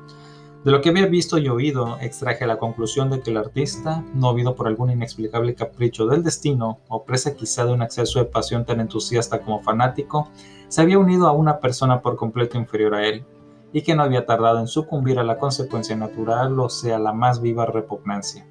De 0.64 0.70
lo 0.70 0.82
que 0.82 0.90
había 0.90 1.08
visto 1.08 1.40
y 1.40 1.50
oído, 1.50 1.98
extraje 2.02 2.46
la 2.46 2.58
conclusión 2.58 3.10
de 3.10 3.22
que 3.22 3.32
el 3.32 3.38
artista, 3.38 4.04
movido 4.14 4.54
por 4.54 4.68
algún 4.68 4.92
inexplicable 4.92 5.56
capricho 5.56 6.06
del 6.06 6.24
destino, 6.24 6.78
o 6.88 7.04
presa 7.04 7.36
quizá 7.36 7.66
de 7.66 7.74
un 7.74 7.82
exceso 7.82 8.20
de 8.20 8.26
pasión 8.26 8.64
tan 8.64 8.80
entusiasta 8.80 9.42
como 9.42 9.62
fanático, 9.62 10.30
se 10.68 10.82
había 10.82 11.00
unido 11.00 11.28
a 11.28 11.32
una 11.32 11.60
persona 11.60 12.02
por 12.02 12.16
completo 12.16 12.60
inferior 12.60 12.94
a 12.94 13.08
él, 13.08 13.26
y 13.74 13.82
que 13.84 13.96
no 13.96 14.04
había 14.04 14.26
tardado 14.26 14.60
en 14.60 14.68
sucumbir 14.68 15.20
a 15.20 15.24
la 15.24 15.38
consecuencia 15.38 15.96
natural, 15.96 16.60
o 16.60 16.70
sea, 16.70 17.00
la 17.00 17.14
más 17.14 17.42
viva 17.42 17.66
repugnancia. 17.66 18.46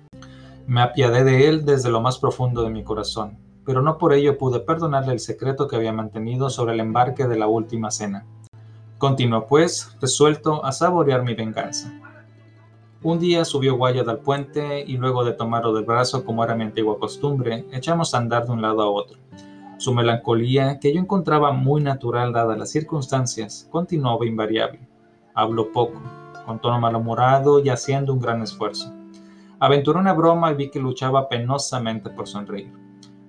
Me 0.66 0.82
apiadé 0.82 1.24
de 1.24 1.48
él 1.48 1.64
desde 1.64 1.90
lo 1.90 2.00
más 2.00 2.18
profundo 2.18 2.62
de 2.62 2.70
mi 2.70 2.84
corazón, 2.84 3.38
pero 3.64 3.82
no 3.82 3.98
por 3.98 4.12
ello 4.12 4.38
pude 4.38 4.60
perdonarle 4.60 5.12
el 5.12 5.20
secreto 5.20 5.68
que 5.68 5.76
había 5.76 5.92
mantenido 5.92 6.48
sobre 6.50 6.74
el 6.74 6.80
embarque 6.80 7.26
de 7.26 7.38
la 7.38 7.46
última 7.46 7.90
cena. 7.90 8.24
Continuó, 8.98 9.46
pues, 9.46 9.96
resuelto 10.00 10.64
a 10.64 10.72
saborear 10.72 11.22
mi 11.22 11.34
venganza. 11.34 11.92
Un 13.02 13.18
día 13.18 13.46
subió 13.46 13.76
Wyatt 13.76 14.08
al 14.08 14.18
puente 14.18 14.84
y 14.86 14.98
luego 14.98 15.24
de 15.24 15.32
tomarlo 15.32 15.72
del 15.72 15.86
brazo, 15.86 16.22
como 16.22 16.44
era 16.44 16.54
mi 16.54 16.64
antigua 16.64 16.98
costumbre, 16.98 17.64
echamos 17.72 18.12
a 18.12 18.18
andar 18.18 18.44
de 18.44 18.52
un 18.52 18.60
lado 18.60 18.82
a 18.82 18.90
otro. 18.90 19.18
Su 19.78 19.94
melancolía, 19.94 20.78
que 20.78 20.92
yo 20.92 21.00
encontraba 21.00 21.52
muy 21.52 21.80
natural 21.80 22.34
dadas 22.34 22.58
las 22.58 22.70
circunstancias, 22.70 23.66
continuaba 23.70 24.26
invariable. 24.26 24.89
Habló 25.40 25.72
poco, 25.72 26.02
con 26.44 26.58
tono 26.58 26.78
malhumorado 26.78 27.60
y 27.60 27.70
haciendo 27.70 28.12
un 28.12 28.20
gran 28.20 28.42
esfuerzo. 28.42 28.92
Aventuró 29.58 29.98
una 29.98 30.12
broma 30.12 30.52
y 30.52 30.54
vi 30.54 30.70
que 30.70 30.78
luchaba 30.78 31.30
penosamente 31.30 32.10
por 32.10 32.28
sonreír. 32.28 32.70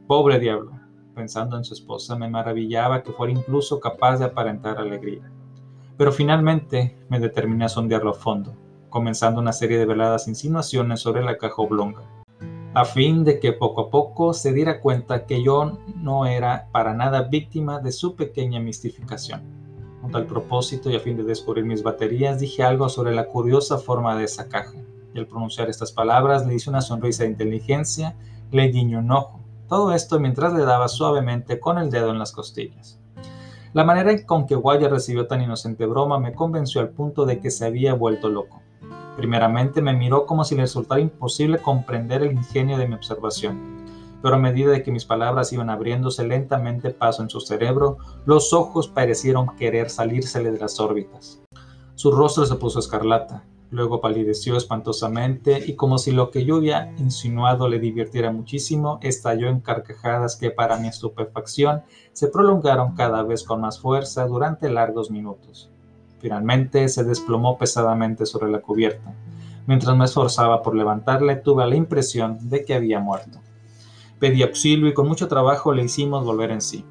Pobre 0.08 0.38
diablo, 0.38 0.74
pensando 1.16 1.56
en 1.56 1.64
su 1.64 1.74
esposa, 1.74 2.18
me 2.18 2.30
maravillaba 2.30 3.02
que 3.02 3.14
fuera 3.14 3.32
incluso 3.32 3.80
capaz 3.80 4.18
de 4.18 4.26
aparentar 4.26 4.78
alegría. 4.78 5.32
Pero 5.96 6.12
finalmente 6.12 6.98
me 7.08 7.18
determiné 7.18 7.64
a 7.64 7.70
sondearlo 7.70 8.10
a 8.10 8.16
fondo, 8.16 8.58
comenzando 8.90 9.40
una 9.40 9.54
serie 9.54 9.78
de 9.78 9.86
veladas 9.86 10.28
insinuaciones 10.28 11.00
sobre 11.00 11.24
la 11.24 11.38
caja 11.38 11.62
oblonga, 11.62 12.02
a 12.74 12.84
fin 12.84 13.24
de 13.24 13.40
que 13.40 13.54
poco 13.54 13.84
a 13.84 13.90
poco 13.90 14.34
se 14.34 14.52
diera 14.52 14.82
cuenta 14.82 15.26
que 15.26 15.42
yo 15.42 15.80
no 15.96 16.26
era 16.26 16.68
para 16.74 16.94
nada 16.94 17.22
víctima 17.22 17.80
de 17.80 17.94
su 17.94 18.18
pequeña 18.18 18.60
mistificación. 18.60 19.61
Con 20.12 20.24
tal 20.24 20.28
propósito 20.28 20.90
y 20.90 20.98
a 20.98 21.00
fin 21.00 21.16
de 21.16 21.24
descubrir 21.24 21.64
mis 21.64 21.84
baterías, 21.84 22.38
dije 22.38 22.64
algo 22.64 22.90
sobre 22.90 23.16
la 23.16 23.28
curiosa 23.28 23.78
forma 23.78 24.18
de 24.18 24.26
esa 24.26 24.50
caja. 24.50 24.76
Y 25.14 25.20
al 25.20 25.26
pronunciar 25.26 25.70
estas 25.70 25.94
palabras 25.94 26.46
le 26.46 26.54
hice 26.54 26.70
una 26.70 26.82
sonrisa 26.82 27.24
de 27.24 27.30
inteligencia, 27.30 28.18
le 28.52 28.68
guiñó 28.68 29.00
un 29.00 29.10
ojo. 29.10 29.40
Todo 29.70 29.94
esto 29.94 30.20
mientras 30.20 30.54
le 30.54 30.66
daba 30.66 30.90
suavemente 30.90 31.62
con 31.62 31.78
el 31.78 31.90
dedo 31.90 32.12
en 32.12 32.20
las 32.20 32.34
costillas. 32.34 33.00
La 33.72 33.86
manera 33.86 34.26
con 34.26 34.48
que 34.48 34.56
Guaya 34.56 34.90
recibió 34.90 35.28
tan 35.28 35.42
inocente 35.44 35.86
broma 35.86 36.20
me 36.20 36.34
convenció 36.34 36.82
al 36.82 36.90
punto 36.90 37.26
de 37.26 37.40
que 37.40 37.50
se 37.50 37.66
había 37.66 37.94
vuelto 37.94 38.28
loco. 38.28 38.62
Primeramente 39.16 39.82
me 39.82 39.94
miró 39.94 40.26
como 40.26 40.44
si 40.44 40.56
le 40.56 40.64
resultara 40.64 41.00
imposible 41.00 41.60
comprender 41.60 42.22
el 42.22 42.34
ingenio 42.34 42.78
de 42.78 42.86
mi 42.86 42.96
observación 42.96 43.81
pero 44.22 44.36
a 44.36 44.40
medida 44.40 44.72
de 44.72 44.84
que 44.84 44.92
mis 44.92 45.06
palabras 45.06 45.52
iban 45.54 45.70
abriéndose 45.70 46.26
lentamente 46.26 46.92
paso 46.92 47.24
en 47.24 47.30
su 47.30 47.40
cerebro, 47.42 47.98
los 48.26 48.54
ojos 48.54 48.88
parecieron 48.88 49.56
querer 49.56 49.90
salírsele 49.90 50.52
de 50.52 50.60
las 50.60 50.80
órbitas. 50.80 51.42
Su 51.96 52.12
rostro 52.12 52.46
se 52.46 52.56
puso 52.56 52.80
escarlata, 52.80 53.44
luego 53.72 54.02
palideció 54.02 54.58
espantosamente 54.58 55.64
y 55.66 55.76
como 55.76 55.98
si 55.98 56.12
lo 56.12 56.30
que 56.30 56.46
yo 56.46 56.58
había 56.58 56.94
insinuado 56.98 57.68
le 57.68 57.80
divirtiera 57.80 58.32
muchísimo, 58.32 59.00
estalló 59.02 59.48
en 59.48 59.62
carcajadas 59.62 60.36
que 60.36 60.52
para 60.52 60.78
mi 60.78 60.90
estupefacción 60.90 61.84
se 62.12 62.28
prolongaron 62.28 62.96
cada 62.96 63.24
vez 63.24 63.44
con 63.44 63.62
más 63.62 63.80
fuerza 63.80 64.28
durante 64.28 64.70
largos 64.70 65.10
minutos. 65.10 65.70
Finalmente 66.20 66.88
se 66.90 67.04
desplomó 67.04 67.58
pesadamente 67.58 68.26
sobre 68.26 68.52
la 68.52 68.60
cubierta. 68.60 69.16
Mientras 69.66 69.96
me 69.96 70.06
esforzaba 70.06 70.62
por 70.62 70.76
levantarle, 70.76 71.36
tuve 71.36 71.66
la 71.66 71.76
impresión 71.76 72.50
de 72.50 72.66
que 72.66 72.76
había 72.76 73.00
muerto. 73.00 73.40
Pedí 74.22 74.44
auxilio 74.44 74.88
y 74.88 74.94
con 74.94 75.08
mucho 75.08 75.28
trabajo 75.28 75.74
le 75.74 75.84
hicimos 75.84 76.24
volver 76.24 76.52
en 76.52 76.62
sí. 76.62 76.86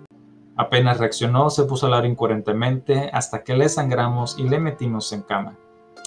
Apenas 0.56 0.98
reaccionó, 0.98 1.48
se 1.48 1.62
puso 1.62 1.86
a 1.86 1.88
hablar 1.88 2.04
incoherentemente 2.04 3.08
hasta 3.12 3.44
que 3.44 3.56
le 3.56 3.68
sangramos 3.68 4.36
y 4.36 4.48
le 4.48 4.58
metimos 4.58 5.12
en 5.12 5.22
cama. 5.22 5.56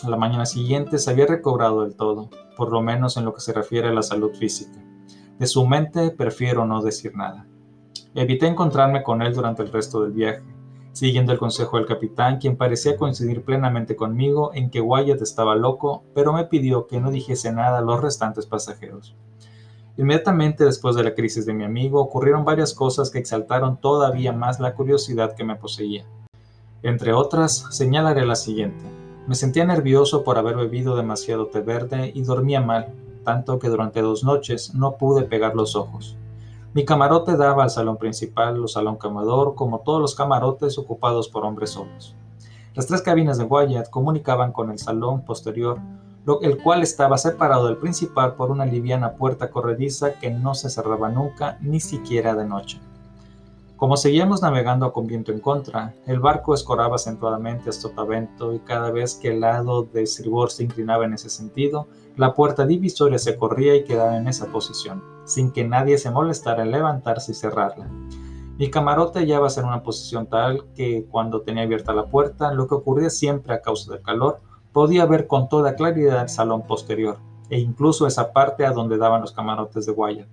A 0.03 0.10
la 0.10 0.18
mañana 0.18 0.46
siguiente 0.46 0.98
se 0.98 1.10
había 1.10 1.25
recobrado 1.25 1.84
del 1.84 1.96
todo, 1.96 2.30
por 2.58 2.74
lo 2.74 2.82
menos 2.82 3.15
en 3.15 3.24
lo 3.24 3.34
que 3.34 3.39
se 3.39 3.53
refiere 3.53 3.88
a 3.88 3.94
la 3.94 4.03
salud 4.03 4.36
física. 4.36 4.84
De 5.39 5.48
su 5.48 5.65
mente 5.65 6.12
prefiero 6.12 6.65
no 6.65 6.82
decir 6.82 7.15
nada. 7.15 7.48
Evité 8.15 8.48
encontrarme 8.48 9.01
con 9.01 9.22
él 9.22 9.34
durante 9.34 9.63
el 9.63 9.72
resto 9.72 10.01
del 10.01 10.12
viaje, 10.12 10.44
siguiendo 10.92 11.32
el 11.32 11.39
consejo 11.39 11.77
del 11.77 11.86
capitán, 11.86 12.38
quien 12.38 12.58
parecía 12.58 12.98
coincidir 12.98 13.46
plenamente 13.46 13.96
conmigo 13.96 14.51
en 14.53 14.70
que 14.70 14.82
Wyatt 14.82 15.22
estaba 15.22 15.56
loco, 15.56 16.03
pero 16.13 16.34
me 16.34 16.44
pidió 16.44 16.86
que 16.86 17.00
no 17.00 17.12
dijese 17.12 17.53
nada 17.53 17.77
a 17.77 17.82
los 17.82 18.01
restantes 18.01 18.46
pasajeros. 18.46 19.15
Inmediatamente 19.95 20.65
después 20.65 20.95
de 20.95 21.03
la 21.03 21.13
crisis 21.13 21.45
de 21.45 21.53
mi 21.53 21.63
amigo 21.63 22.01
ocurrieron 22.01 22.45
varias 22.45 22.73
cosas 22.73 23.12
que 23.12 23.19
exaltaron 23.19 23.77
todavía 23.77 24.33
más 24.33 24.59
la 24.59 24.73
curiosidad 24.73 25.35
que 25.35 25.43
me 25.43 25.55
poseía. 25.55 26.03
Entre 26.81 27.13
otras, 27.13 27.67
señalaré 27.69 28.25
la 28.25 28.35
siguiente. 28.35 28.83
Me 29.27 29.35
sentía 29.35 29.65
nervioso 29.65 30.23
por 30.23 30.38
haber 30.38 30.55
bebido 30.55 30.95
demasiado 30.95 31.45
té 31.45 31.62
verde 31.62 32.12
y 32.13 32.23
dormía 32.23 32.59
mal, 32.59 32.88
tanto 33.23 33.59
que 33.59 33.69
durante 33.69 34.01
dos 34.01 34.23
noches 34.23 34.73
no 34.73 34.97
pude 34.97 35.23
pegar 35.23 35.55
los 35.55 35.75
ojos. 35.75 36.17
Mi 36.73 36.85
camarote 36.85 37.38
daba 37.38 37.63
al 37.63 37.69
salón 37.69 37.97
principal 37.97 38.62
o 38.63 38.67
salón 38.67 38.97
camador, 38.97 39.53
como 39.53 39.79
todos 39.81 40.01
los 40.01 40.15
camarotes 40.15 40.79
ocupados 40.79 41.29
por 41.29 41.45
hombres 41.45 41.69
solos. 41.69 42.15
Las 42.73 42.88
tres 42.88 43.03
cabinas 43.03 43.38
de 43.38 43.43
Wyatt 43.43 43.91
comunicaban 43.91 44.51
con 44.51 44.71
el 44.71 44.79
salón 44.79 45.23
posterior, 45.23 45.79
el 46.42 46.58
cual 46.58 46.84
estaba 46.84 47.18
separado 47.18 47.68
del 47.68 47.77
principal 47.77 48.36
por 48.36 48.50
una 48.50 48.65
liviana 48.65 49.13
puerta 49.13 49.50
corrediza 49.50 50.13
que 50.13 50.32
no 50.32 50.56
se 50.56 50.70
cerraba 50.70 51.10
nunca, 51.10 51.58
ni 51.62 51.80
siquiera 51.80 52.34
de 52.34 52.46
noche. 52.46 52.80
Como 53.75 53.98
seguíamos 53.98 54.42
navegando 54.42 54.94
con 54.94 55.08
viento 55.08 55.34
en 55.34 55.42
contra, 55.42 55.94
el 56.08 56.22
barco 56.22 56.53
escoraba 56.53 56.96
acentuadamente 56.96 57.70
a 57.70 57.74
sotavento 57.74 58.53
y 58.53 58.60
cada 58.60 58.92
vez 58.92 59.15
que 59.15 59.32
el 59.32 59.42
lado 59.42 59.84
de 59.84 60.03
estribor 60.03 60.51
se 60.51 60.63
inclinaba 60.63 61.03
en 61.03 61.13
ese 61.13 61.30
sentido, 61.30 61.88
la 62.15 62.34
puerta 62.34 62.65
divisoria 62.65 63.20
se 63.20 63.36
corría 63.36 63.75
y 63.75 63.84
quedaba 63.84 64.15
en 64.15 64.30
esa 64.30 64.46
posición, 64.46 65.03
sin 65.25 65.51
que 65.51 65.65
nadie 65.65 65.98
se 65.98 66.12
molestara 66.12 66.63
en 66.63 66.72
levantarse 66.72 67.34
y 67.34 67.36
cerrarla. 67.36 67.89
Mi 68.58 68.70
camarote 68.70 69.20
hallaba 69.20 69.50
en 69.58 69.65
una 69.65 69.84
posición 69.84 70.27
tal 70.27 70.65
que 70.75 71.06
cuando 71.10 71.42
tenía 71.42 71.63
abierta 71.63 71.92
la 71.92 72.06
puerta, 72.06 72.53
lo 72.53 72.68
que 72.68 72.75
ocurría 72.75 73.10
siempre 73.10 73.53
a 73.53 73.62
causa 73.62 73.92
del 73.92 74.01
calor, 74.01 74.39
podía 74.74 75.06
ver 75.06 75.27
con 75.27 75.48
toda 75.48 75.75
claridad 75.75 76.24
el 76.24 76.30
salón 76.30 76.63
posterior, 76.63 77.20
e 77.50 77.60
incluso 77.60 78.08
esa 78.08 78.34
parte 78.34 78.65
a 78.65 78.72
donde 78.72 78.98
daban 78.98 79.22
los 79.22 79.32
camarotes 79.32 79.86
de 79.86 79.92
Wyatt. 79.92 80.27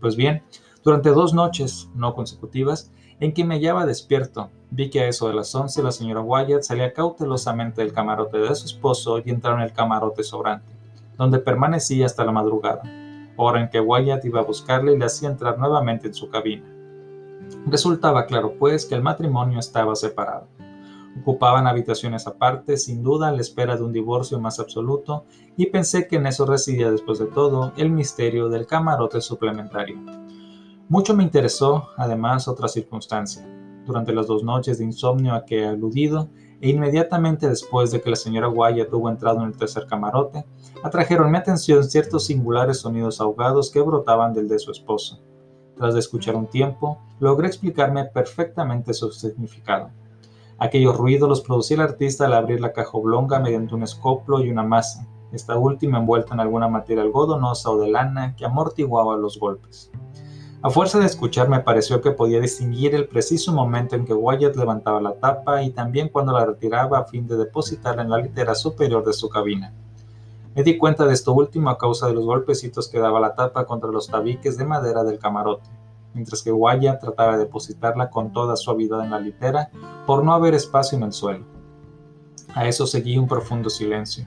Pues 0.00 0.16
bien, 0.16 0.42
durante 0.82 1.10
dos 1.10 1.32
noches, 1.32 1.88
no 1.94 2.14
consecutivas, 2.14 2.92
en 3.20 3.32
que 3.32 3.44
me 3.44 3.54
hallaba 3.54 3.86
despierto, 3.86 4.50
vi 4.70 4.90
que 4.90 5.00
a 5.00 5.08
eso 5.08 5.28
de 5.28 5.34
las 5.34 5.54
once 5.54 5.82
la 5.82 5.92
señora 5.92 6.20
Wyatt 6.20 6.62
salía 6.62 6.92
cautelosamente 6.92 7.80
del 7.80 7.92
camarote 7.92 8.38
de 8.38 8.54
su 8.54 8.66
esposo 8.66 9.20
y 9.24 9.30
entraba 9.30 9.58
en 9.58 9.64
el 9.64 9.72
camarote 9.72 10.24
sobrante, 10.24 10.74
donde 11.16 11.38
permanecía 11.38 12.06
hasta 12.06 12.24
la 12.24 12.32
madrugada, 12.32 12.82
hora 13.36 13.60
en 13.60 13.70
que 13.70 13.80
Wyatt 13.80 14.24
iba 14.24 14.40
a 14.40 14.44
buscarle 14.44 14.94
y 14.94 14.98
le 14.98 15.04
hacía 15.04 15.28
entrar 15.28 15.58
nuevamente 15.58 16.08
en 16.08 16.14
su 16.14 16.28
cabina. 16.28 16.64
Resultaba 17.66 18.26
claro, 18.26 18.54
pues, 18.58 18.84
que 18.84 18.94
el 18.94 19.02
matrimonio 19.02 19.60
estaba 19.60 19.94
separado. 19.94 20.48
Ocupaban 21.20 21.66
habitaciones 21.66 22.26
aparte, 22.26 22.76
sin 22.76 23.02
duda 23.02 23.28
a 23.28 23.32
la 23.32 23.40
espera 23.40 23.76
de 23.76 23.84
un 23.84 23.92
divorcio 23.92 24.40
más 24.40 24.58
absoluto, 24.58 25.24
y 25.56 25.66
pensé 25.66 26.08
que 26.08 26.16
en 26.16 26.26
eso 26.26 26.44
residía 26.44 26.90
después 26.90 27.18
de 27.18 27.26
todo 27.26 27.72
el 27.76 27.90
misterio 27.90 28.48
del 28.48 28.66
camarote 28.66 29.20
suplementario. 29.20 29.96
Mucho 30.88 31.14
me 31.14 31.22
interesó, 31.22 31.88
además, 31.96 32.48
otra 32.48 32.68
circunstancia. 32.68 33.48
Durante 33.86 34.12
las 34.12 34.26
dos 34.26 34.42
noches 34.42 34.78
de 34.78 34.84
insomnio 34.84 35.34
a 35.34 35.44
que 35.44 35.60
he 35.60 35.66
aludido, 35.66 36.30
e 36.60 36.70
inmediatamente 36.70 37.48
después 37.48 37.90
de 37.90 38.00
que 38.00 38.10
la 38.10 38.16
señora 38.16 38.48
Wyatt 38.48 38.92
hubo 38.92 39.10
entrado 39.10 39.40
en 39.40 39.48
el 39.48 39.56
tercer 39.56 39.86
camarote, 39.86 40.44
atrajeron 40.82 41.30
mi 41.30 41.38
atención 41.38 41.84
ciertos 41.84 42.26
singulares 42.26 42.80
sonidos 42.80 43.20
ahogados 43.20 43.70
que 43.70 43.80
brotaban 43.80 44.32
del 44.32 44.48
de 44.48 44.58
su 44.58 44.70
esposo. 44.70 45.22
Tras 45.76 45.94
de 45.94 46.00
escuchar 46.00 46.36
un 46.36 46.46
tiempo, 46.46 46.98
logré 47.20 47.48
explicarme 47.48 48.04
perfectamente 48.04 48.94
su 48.94 49.10
significado. 49.10 49.90
Aquellos 50.58 50.96
ruidos 50.96 51.28
los 51.28 51.40
producía 51.40 51.76
el 51.76 51.82
artista 51.82 52.26
al 52.26 52.34
abrir 52.34 52.60
la 52.60 52.72
caja 52.72 52.90
oblonga 52.92 53.40
mediante 53.40 53.74
un 53.74 53.82
escoplo 53.82 54.40
y 54.40 54.50
una 54.50 54.62
masa, 54.62 55.06
esta 55.32 55.58
última 55.58 55.98
envuelta 55.98 56.34
en 56.34 56.40
alguna 56.40 56.68
materia 56.68 57.02
algodonosa 57.02 57.70
o 57.70 57.78
de 57.78 57.88
lana 57.88 58.36
que 58.36 58.44
amortiguaba 58.44 59.16
los 59.16 59.38
golpes. 59.38 59.90
A 60.62 60.70
fuerza 60.70 60.98
de 60.98 61.06
escuchar 61.06 61.48
me 61.48 61.60
pareció 61.60 62.00
que 62.00 62.12
podía 62.12 62.40
distinguir 62.40 62.94
el 62.94 63.06
preciso 63.06 63.52
momento 63.52 63.96
en 63.96 64.06
que 64.06 64.14
Wyatt 64.14 64.56
levantaba 64.56 65.00
la 65.00 65.14
tapa 65.14 65.62
y 65.62 65.70
también 65.70 66.08
cuando 66.08 66.32
la 66.32 66.46
retiraba 66.46 66.98
a 66.98 67.04
fin 67.04 67.26
de 67.26 67.36
depositarla 67.36 68.02
en 68.02 68.08
la 68.08 68.18
litera 68.18 68.54
superior 68.54 69.04
de 69.04 69.12
su 69.12 69.28
cabina. 69.28 69.74
Me 70.54 70.62
di 70.62 70.78
cuenta 70.78 71.04
de 71.04 71.12
esto 71.12 71.34
último 71.34 71.68
a 71.68 71.76
causa 71.76 72.06
de 72.06 72.14
los 72.14 72.24
golpecitos 72.24 72.88
que 72.88 73.00
daba 73.00 73.20
la 73.20 73.34
tapa 73.34 73.66
contra 73.66 73.90
los 73.90 74.06
tabiques 74.06 74.56
de 74.56 74.64
madera 74.64 75.04
del 75.04 75.18
camarote, 75.18 75.68
mientras 76.14 76.42
que 76.42 76.52
Wyatt 76.52 77.00
trataba 77.00 77.32
de 77.32 77.44
depositarla 77.44 78.10
con 78.10 78.32
toda 78.32 78.56
suavidad 78.56 79.04
en 79.04 79.10
la 79.10 79.20
litera 79.20 79.70
por 80.06 80.24
no 80.24 80.32
haber 80.32 80.54
espacio 80.54 80.96
en 80.96 81.04
el 81.04 81.12
suelo. 81.12 81.44
A 82.54 82.66
eso 82.66 82.86
seguí 82.86 83.18
un 83.18 83.28
profundo 83.28 83.68
silencio, 83.68 84.26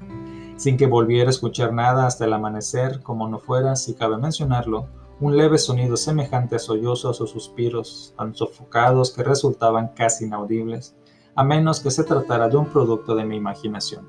sin 0.58 0.78
que 0.78 0.88
volviera 0.88 1.30
a 1.30 1.32
escuchar 1.32 1.74
nada 1.74 2.06
hasta 2.06 2.26
el 2.26 2.34
amanecer, 2.34 3.02
como 3.02 3.28
no 3.28 3.40
fuera, 3.40 3.76
si 3.76 3.94
cabe 3.94 4.18
mencionarlo, 4.18 4.88
un 5.20 5.36
leve 5.36 5.58
sonido 5.58 5.98
semejante 5.98 6.58
a 6.58 6.60
sollozos 6.60 7.22
o 7.22 7.28
suspiros 7.28 8.14
tan 8.18 8.36
sofocados 8.36 9.12
que 9.12 9.24
resultaban 9.24 9.90
casi 9.96 10.26
inaudibles, 10.26 10.96
a 11.36 11.44
menos 11.44 11.80
que 11.80 11.92
se 11.92 12.04
tratara 12.04 12.50
de 12.50 12.58
un 12.58 12.66
producto 12.66 13.16
de 13.16 13.26
mi 13.26 13.36
imaginación. 13.36 14.08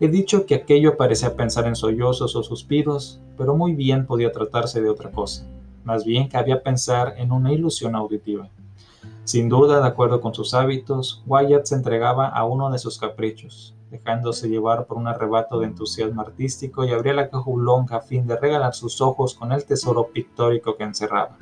He 0.00 0.08
dicho 0.08 0.46
que 0.46 0.54
aquello 0.54 0.96
parecía 0.96 1.34
pensar 1.34 1.66
en 1.66 1.76
sollozos 1.76 2.36
o 2.36 2.42
suspiros, 2.42 3.20
pero 3.36 3.56
muy 3.56 3.74
bien 3.74 4.06
podía 4.06 4.32
tratarse 4.32 4.80
de 4.80 4.88
otra 4.88 5.10
cosa, 5.10 5.46
más 5.88 6.04
bien 6.04 6.28
cabía 6.28 6.62
pensar 6.62 7.14
en 7.16 7.32
una 7.32 7.50
ilusión 7.50 7.96
auditiva. 7.96 8.50
Sin 9.24 9.48
duda, 9.48 9.80
de 9.80 9.88
acuerdo 9.88 10.20
con 10.20 10.34
sus 10.34 10.52
hábitos, 10.52 11.22
Wyatt 11.26 11.64
se 11.64 11.76
entregaba 11.76 12.28
a 12.28 12.44
uno 12.44 12.70
de 12.70 12.78
sus 12.78 12.98
caprichos, 12.98 13.74
dejándose 13.90 14.50
llevar 14.50 14.84
por 14.84 14.98
un 14.98 15.06
arrebato 15.06 15.58
de 15.58 15.66
entusiasmo 15.66 16.20
artístico 16.20 16.84
y 16.84 16.92
abría 16.92 17.14
la 17.14 17.30
caja 17.30 17.44
oblonga 17.46 17.96
a 17.96 18.00
fin 18.02 18.26
de 18.26 18.36
regalar 18.36 18.74
sus 18.74 19.00
ojos 19.00 19.32
con 19.32 19.50
el 19.50 19.64
tesoro 19.64 20.08
pictórico 20.08 20.76
que 20.76 20.84
encerraba. 20.84 21.38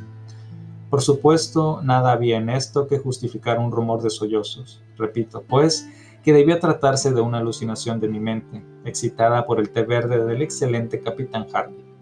Por 0.91 1.03
supuesto, 1.03 1.81
nada 1.83 2.13
había 2.13 2.37
en 2.37 2.49
esto 2.49 2.87
que 2.87 2.99
justificar 2.99 3.59
un 3.59 3.73
rumor 3.73 4.01
de 4.01 4.11
sollozos. 4.11 4.81
Repito, 4.97 5.43
pues, 5.43 5.89
que 6.23 6.33
debía 6.33 6.61
tratarse 6.61 7.13
de 7.13 7.21
una 7.21 7.39
alucinación 7.39 7.99
de 7.99 8.07
mi 8.07 8.21
mente, 8.21 8.65
excitada 8.85 9.45
por 9.45 9.59
el 9.59 9.71
té 9.71 9.83
verde 9.83 10.25
del 10.25 10.43
excelente 10.43 11.01
capitán 11.01 11.49
Hardy. 11.53 11.96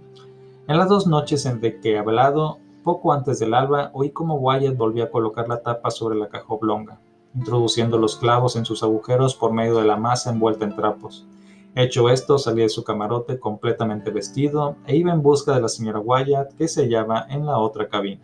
En 0.67 0.79
las 0.79 0.89
dos 0.89 1.07
noches 1.07 1.47
en 1.47 1.61
que 1.61 1.93
he 1.93 1.99
hablado, 1.99 2.59
poco 2.83 3.13
antes 3.13 3.39
del 3.39 3.55
alba, 3.55 3.91
oí 3.93 4.11
como 4.11 4.37
Wyatt 4.37 4.77
volvía 4.77 5.05
a 5.05 5.11
colocar 5.11 5.49
la 5.49 5.63
tapa 5.63 5.91
sobre 5.91 6.17
la 6.17 6.29
caja 6.29 6.47
oblonga 6.49 7.01
introduciendo 7.35 7.99
los 7.99 8.17
clavos 8.17 8.57
en 8.57 8.65
sus 8.65 8.83
agujeros 8.83 9.35
por 9.35 9.53
medio 9.53 9.77
de 9.77 9.85
la 9.85 9.97
masa 9.97 10.31
envuelta 10.31 10.65
en 10.65 10.77
trapos. 10.77 11.27
Hecho 11.75 12.09
esto, 12.09 12.39
salí 12.39 12.63
de 12.63 12.69
su 12.69 12.85
camarote 12.85 13.41
completamente 13.41 14.13
vestido 14.13 14.77
e 14.87 14.97
iba 14.97 15.13
en 15.13 15.23
busca 15.23 15.55
de 15.55 15.61
la 15.61 15.69
señora 15.69 15.99
Wyatt, 15.99 16.55
que 16.55 16.69
se 16.69 16.83
hallaba 16.83 17.27
en 17.29 17.45
la 17.45 17.59
otra 17.59 17.89
cabina. 17.89 18.23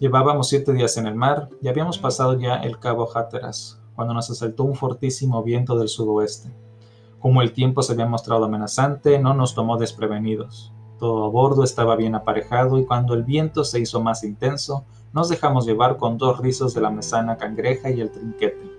Llevábamos 0.00 0.48
siete 0.48 0.72
días 0.72 0.96
en 0.96 1.06
el 1.06 1.14
mar 1.14 1.48
y 1.60 1.68
habíamos 1.68 1.98
pasado 1.98 2.36
ya 2.36 2.56
el 2.56 2.80
cabo 2.80 3.08
Hatteras, 3.14 3.80
cuando 3.94 4.14
nos 4.14 4.28
asaltó 4.28 4.64
un 4.64 4.74
fortísimo 4.74 5.40
viento 5.44 5.78
del 5.78 5.88
sudoeste. 5.88 6.50
Como 7.20 7.40
el 7.40 7.52
tiempo 7.52 7.82
se 7.82 7.92
había 7.92 8.06
mostrado 8.06 8.44
amenazante, 8.46 9.20
no 9.20 9.32
nos 9.34 9.54
tomó 9.54 9.76
desprevenidos. 9.76 10.72
A 11.02 11.28
bordo 11.28 11.64
estaba 11.64 11.96
bien 11.96 12.14
aparejado 12.14 12.78
y 12.78 12.84
cuando 12.84 13.14
el 13.14 13.24
viento 13.24 13.64
se 13.64 13.80
hizo 13.80 14.00
más 14.00 14.22
intenso, 14.22 14.84
nos 15.12 15.28
dejamos 15.28 15.66
llevar 15.66 15.96
con 15.96 16.16
dos 16.16 16.38
rizos 16.38 16.74
de 16.74 16.80
la 16.80 16.90
mesana 16.90 17.36
cangreja 17.36 17.90
y 17.90 18.00
el 18.00 18.12
trinquete. 18.12 18.70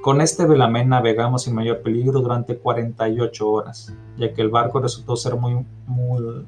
Con 0.00 0.20
este 0.20 0.46
velamen 0.46 0.88
navegamos 0.88 1.42
sin 1.42 1.56
mayor 1.56 1.82
peligro 1.82 2.20
durante 2.20 2.56
48 2.56 3.50
horas, 3.50 3.92
ya 4.16 4.32
que 4.32 4.42
el 4.42 4.48
barco 4.48 4.78
resultó 4.78 5.16
ser 5.16 5.34
muy, 5.34 5.66
muy, 5.86 6.46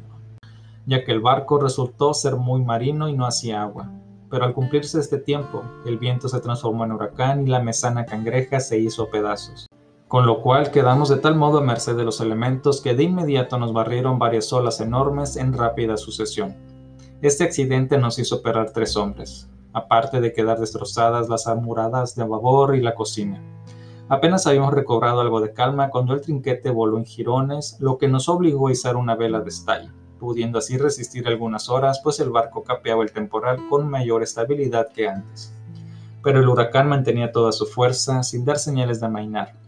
ya 0.86 1.04
que 1.04 1.10
el 1.10 1.20
barco 1.20 1.58
resultó 1.58 2.14
ser 2.14 2.36
muy 2.36 2.62
marino 2.62 3.08
y 3.08 3.16
no 3.16 3.26
hacía 3.26 3.60
agua. 3.60 3.90
Pero 4.30 4.44
al 4.44 4.54
cumplirse 4.54 5.00
este 5.00 5.18
tiempo, 5.18 5.64
el 5.84 5.98
viento 5.98 6.28
se 6.28 6.40
transformó 6.40 6.84
en 6.84 6.92
huracán 6.92 7.46
y 7.46 7.50
la 7.50 7.60
mesana 7.60 8.06
cangreja 8.06 8.60
se 8.60 8.78
hizo 8.78 9.10
pedazos, 9.10 9.66
con 10.12 10.26
lo 10.26 10.42
cual 10.42 10.70
quedamos 10.70 11.08
de 11.08 11.16
tal 11.16 11.36
modo 11.36 11.56
a 11.56 11.62
merced 11.62 11.96
de 11.96 12.04
los 12.04 12.20
elementos 12.20 12.82
que 12.82 12.94
de 12.94 13.04
inmediato 13.04 13.58
nos 13.58 13.72
barrieron 13.72 14.18
varias 14.18 14.52
olas 14.52 14.78
enormes 14.82 15.36
en 15.36 15.54
rápida 15.54 15.96
sucesión. 15.96 16.54
Este 17.22 17.44
accidente 17.44 17.96
nos 17.96 18.18
hizo 18.18 18.36
operar 18.36 18.72
tres 18.74 18.94
hombres, 18.98 19.48
aparte 19.72 20.20
de 20.20 20.34
quedar 20.34 20.60
destrozadas 20.60 21.30
las 21.30 21.46
amuradas 21.46 22.14
de 22.14 22.24
babor 22.24 22.76
y 22.76 22.82
la 22.82 22.94
cocina. 22.94 23.42
Apenas 24.10 24.46
habíamos 24.46 24.74
recobrado 24.74 25.22
algo 25.22 25.40
de 25.40 25.54
calma 25.54 25.88
cuando 25.88 26.12
el 26.12 26.20
trinquete 26.20 26.68
voló 26.68 26.98
en 26.98 27.06
jirones, 27.06 27.78
lo 27.80 27.96
que 27.96 28.08
nos 28.08 28.28
obligó 28.28 28.68
a 28.68 28.72
izar 28.72 28.96
una 28.96 29.16
vela 29.16 29.40
de 29.40 29.48
estalla, 29.48 29.94
pudiendo 30.20 30.58
así 30.58 30.76
resistir 30.76 31.26
algunas 31.26 31.70
horas, 31.70 32.02
pues 32.04 32.20
el 32.20 32.28
barco 32.28 32.64
capeaba 32.64 33.02
el 33.02 33.12
temporal 33.12 33.66
con 33.70 33.88
mayor 33.88 34.22
estabilidad 34.22 34.88
que 34.92 35.08
antes. 35.08 35.54
Pero 36.22 36.40
el 36.40 36.48
huracán 36.50 36.86
mantenía 36.86 37.32
toda 37.32 37.50
su 37.50 37.64
fuerza 37.64 38.22
sin 38.22 38.44
dar 38.44 38.58
señales 38.58 39.00
de 39.00 39.06
amainar. 39.06 39.61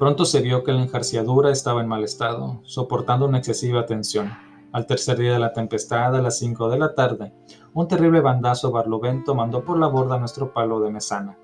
Pronto 0.00 0.24
se 0.24 0.40
vio 0.40 0.64
que 0.64 0.72
la 0.72 0.80
enjarciadura 0.80 1.50
estaba 1.50 1.82
en 1.82 1.86
mal 1.86 2.02
estado, 2.04 2.60
soportando 2.62 3.26
una 3.26 3.36
excesiva 3.36 3.84
tensión, 3.84 4.30
al 4.72 4.86
tercer 4.86 5.18
día 5.18 5.34
de 5.34 5.38
la 5.38 5.52
tempestad, 5.52 6.16
a 6.16 6.22
las 6.22 6.38
cinco 6.38 6.70
de 6.70 6.78
la 6.78 6.94
tarde, 6.94 7.34
un 7.74 7.86
terrible 7.86 8.22
bandazo 8.22 8.70
barlovento 8.70 9.34
mandó 9.34 9.62
por 9.62 9.78
la 9.78 9.88
borda 9.88 10.18
nuestro 10.18 10.54
palo 10.54 10.80
de 10.80 10.90
mesana. 10.90 11.36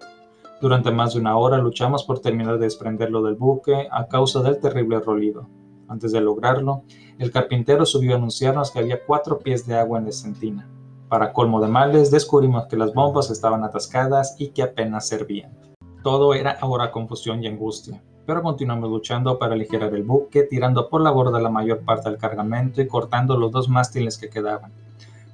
Durante 0.62 0.90
más 0.90 1.12
de 1.12 1.20
una 1.20 1.36
hora 1.36 1.58
luchamos 1.58 2.04
por 2.04 2.20
terminar 2.20 2.54
de 2.54 2.64
desprenderlo 2.64 3.22
del 3.22 3.34
buque 3.34 3.88
a 3.90 4.08
causa 4.08 4.40
del 4.40 4.58
terrible 4.58 5.00
rolido. 5.00 5.50
Antes 5.86 6.12
de 6.12 6.22
lograrlo, 6.22 6.84
el 7.18 7.30
carpintero 7.30 7.84
subió 7.84 8.14
a 8.14 8.16
anunciarnos 8.16 8.70
que 8.70 8.78
había 8.78 9.04
cuatro 9.04 9.38
pies 9.38 9.66
de 9.66 9.76
agua 9.76 9.98
en 9.98 10.06
la 10.06 10.12
sentina. 10.12 10.66
Para 11.10 11.34
colmo 11.34 11.60
de 11.60 11.68
males, 11.68 12.10
descubrimos 12.10 12.68
que 12.68 12.78
las 12.78 12.94
bombas 12.94 13.30
estaban 13.30 13.64
atascadas 13.64 14.34
y 14.38 14.48
que 14.52 14.62
apenas 14.62 15.06
servían. 15.06 15.54
Todo 16.02 16.32
era 16.32 16.52
ahora 16.52 16.90
confusión 16.90 17.44
y 17.44 17.48
angustia 17.48 18.02
pero 18.26 18.42
continuamos 18.42 18.90
luchando 18.90 19.38
para 19.38 19.54
aligerar 19.54 19.94
el 19.94 20.02
buque, 20.02 20.42
tirando 20.42 20.88
por 20.88 21.00
la 21.00 21.12
borda 21.12 21.40
la 21.40 21.48
mayor 21.48 21.80
parte 21.84 22.10
del 22.10 22.18
cargamento 22.18 22.82
y 22.82 22.88
cortando 22.88 23.38
los 23.38 23.52
dos 23.52 23.68
mástiles 23.68 24.18
que 24.18 24.28
quedaban. 24.28 24.72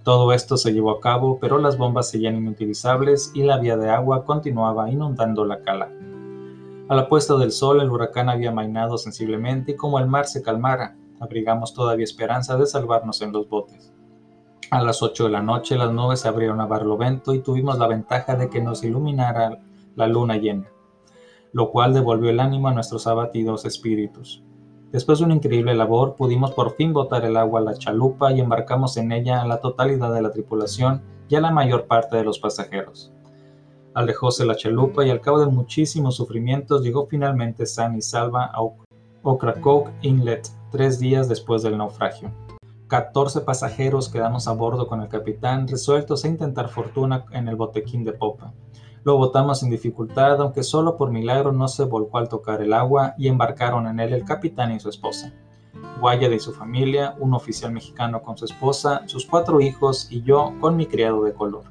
Todo 0.05 0.33
esto 0.33 0.59
se 0.59 0.73
llevó 0.73 0.91
a 0.91 1.01
cabo, 1.01 1.39
pero 1.41 1.59
las 1.59 1.79
bombas 1.79 2.11
seguían 2.11 2.37
inutilizables 2.37 3.33
y 3.35 3.45
la 3.45 3.59
vía 3.59 3.77
de 3.79 3.89
agua 3.89 4.25
continuaba 4.25 4.91
inundando 4.91 5.45
la 5.47 5.63
cala. 5.63 5.89
A 6.89 6.95
la 6.95 7.09
puesta 7.09 7.37
del 7.37 7.53
sol 7.53 7.81
el 7.81 7.91
huracán 7.91 8.29
había 8.29 8.51
mainado 8.51 8.99
sensiblemente 8.99 9.73
y 9.73 9.77
como 9.77 9.99
el 9.99 10.07
mar 10.07 10.27
se 10.27 10.43
calmara, 10.43 10.97
abrigamos 11.21 11.73
todavía 11.73 12.05
esperanza 12.05 12.59
de 12.59 12.67
salvarnos 12.67 13.23
en 13.23 13.33
los 13.33 13.49
botes. 13.49 13.93
A 14.71 14.83
las 14.83 15.03
ocho 15.03 15.25
de 15.25 15.31
la 15.31 15.43
noche 15.43 15.79
las 15.79 15.93
nubes 15.93 16.21
se 16.21 16.29
abrieron 16.29 16.61
a 16.61 16.67
barlovento 16.67 17.33
y 17.33 17.41
tuvimos 17.41 17.79
la 17.79 17.87
ventaja 17.87 18.37
de 18.37 18.51
que 18.51 18.61
nos 18.61 18.85
iluminara 18.85 19.61
la 19.95 20.07
luna 20.07 20.37
llena 20.37 20.72
lo 21.53 21.71
cual 21.71 21.95
devolvió 21.95 22.31
el 22.31 22.41
ánimo 22.41 22.69
a 22.69 22.75
nuestros 22.75 23.07
abatidos 23.07 23.65
espíritus. 23.65 24.43
Después 24.93 25.19
de 25.19 25.25
una 25.25 25.35
increíble 25.35 25.75
labor, 25.75 26.17
pudimos 26.17 26.53
por 26.53 26.75
fin 26.77 26.93
botar 26.93 27.25
el 27.25 27.37
agua 27.37 27.61
a 27.61 27.63
la 27.63 27.75
chalupa 27.75 28.33
y 28.33 28.41
embarcamos 28.41 28.97
en 28.99 29.13
ella 29.13 29.41
a 29.41 29.47
la 29.47 29.61
totalidad 29.61 30.13
de 30.13 30.21
la 30.21 30.31
tripulación 30.31 31.03
y 31.29 31.35
a 31.37 31.41
la 31.41 31.51
mayor 31.51 31.87
parte 31.87 32.17
de 32.17 32.25
los 32.25 32.39
pasajeros. 32.39 33.11
Alejóse 33.95 34.45
la 34.45 34.57
chalupa 34.57 35.05
y 35.05 35.11
al 35.11 35.21
cabo 35.21 35.41
de 35.41 35.47
muchísimos 35.47 36.17
sufrimientos 36.17 36.83
llegó 36.83 37.07
finalmente 37.07 37.67
san 37.67 37.97
y 37.97 38.03
salva 38.03 38.51
a 38.53 38.61
Ocracoke 39.23 39.93
Inlet 40.03 40.49
tres 40.71 40.99
días 40.99 41.29
después 41.29 41.63
del 41.63 41.79
naufragio. 41.79 42.31
Catorce 42.87 43.41
pasajeros 43.41 44.11
quedamos 44.11 44.49
a 44.49 44.53
bordo 44.53 44.87
con 44.87 45.01
el 45.01 45.09
capitán, 45.09 45.69
resueltos 45.69 46.25
a 46.25 46.29
intentar 46.29 46.69
fortuna 46.69 47.25
en 47.33 47.49
el 47.49 47.57
botequín 47.57 48.05
de 48.05 48.13
popa. 48.13 48.53
Lo 49.05 49.17
botamos 49.17 49.59
sin 49.61 49.71
dificultad, 49.71 50.41
aunque 50.41 50.63
solo 50.63 50.97
por 50.97 51.11
milagro 51.11 51.51
no 51.51 51.67
se 51.67 51.85
volcó 51.85 52.19
al 52.19 52.29
tocar 52.29 52.63
el 52.63 52.73
agua 52.73 53.15
y 53.19 53.27
embarcaron 53.27 53.89
en 53.89 53.99
él 53.99 54.13
el 54.13 54.25
capitán 54.25 54.71
y 54.71 54.79
su 54.79 54.89
esposa. 54.89 55.33
Guaya 56.01 56.29
y 56.29 56.39
su 56.39 56.53
familia, 56.53 57.17
un 57.19 57.35
oficial 57.35 57.73
mexicano 57.73 58.23
con 58.23 58.39
su 58.39 58.45
esposa, 58.45 59.03
sus 59.07 59.27
cuatro 59.27 59.61
hijos 59.61 60.07
y 60.11 60.23
yo 60.23 60.53
con 60.61 60.77
mi 60.77 60.87
criado 60.87 61.25
de 61.25 61.33
color. 61.33 61.65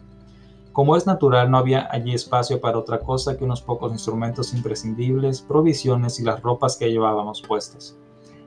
Como 0.73 0.97
es 0.97 1.05
natural, 1.05 1.49
no 1.49 1.57
había 1.57 1.87
allí 1.89 2.13
espacio 2.13 2.59
para 2.59 2.77
otra 2.77 2.99
cosa 2.99 3.37
que 3.37 3.45
unos 3.45 3.61
pocos 3.61 3.93
instrumentos 3.93 4.53
imprescindibles, 4.53 5.41
provisiones 5.41 6.19
y 6.19 6.23
las 6.23 6.41
ropas 6.41 6.75
que 6.75 6.91
llevábamos 6.91 7.41
puestas. 7.41 7.97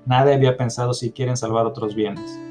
Nadie 0.05 0.35
había 0.35 0.57
pensado 0.59 0.92
siquiera 0.92 1.33
en 1.33 1.37
salvar 1.38 1.64
otros 1.64 1.94
bienes. 1.94 2.43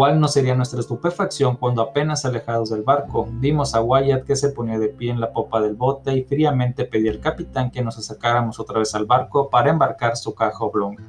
¿Cuál 0.00 0.18
no 0.18 0.28
sería 0.28 0.54
nuestra 0.54 0.80
estupefacción 0.80 1.56
cuando 1.56 1.82
apenas 1.82 2.24
alejados 2.24 2.70
del 2.70 2.80
barco 2.80 3.28
vimos 3.32 3.74
a 3.74 3.82
Wyatt 3.82 4.24
que 4.24 4.34
se 4.34 4.48
ponía 4.48 4.78
de 4.78 4.88
pie 4.88 5.10
en 5.10 5.20
la 5.20 5.30
popa 5.30 5.60
del 5.60 5.74
bote 5.74 6.14
y 6.14 6.24
fríamente 6.24 6.86
pedía 6.86 7.10
al 7.10 7.20
capitán 7.20 7.70
que 7.70 7.84
nos 7.84 8.02
sacáramos 8.02 8.58
otra 8.58 8.78
vez 8.78 8.94
al 8.94 9.04
barco 9.04 9.50
para 9.50 9.68
embarcar 9.68 10.16
su 10.16 10.34
caja 10.34 10.64
oblonga? 10.64 11.04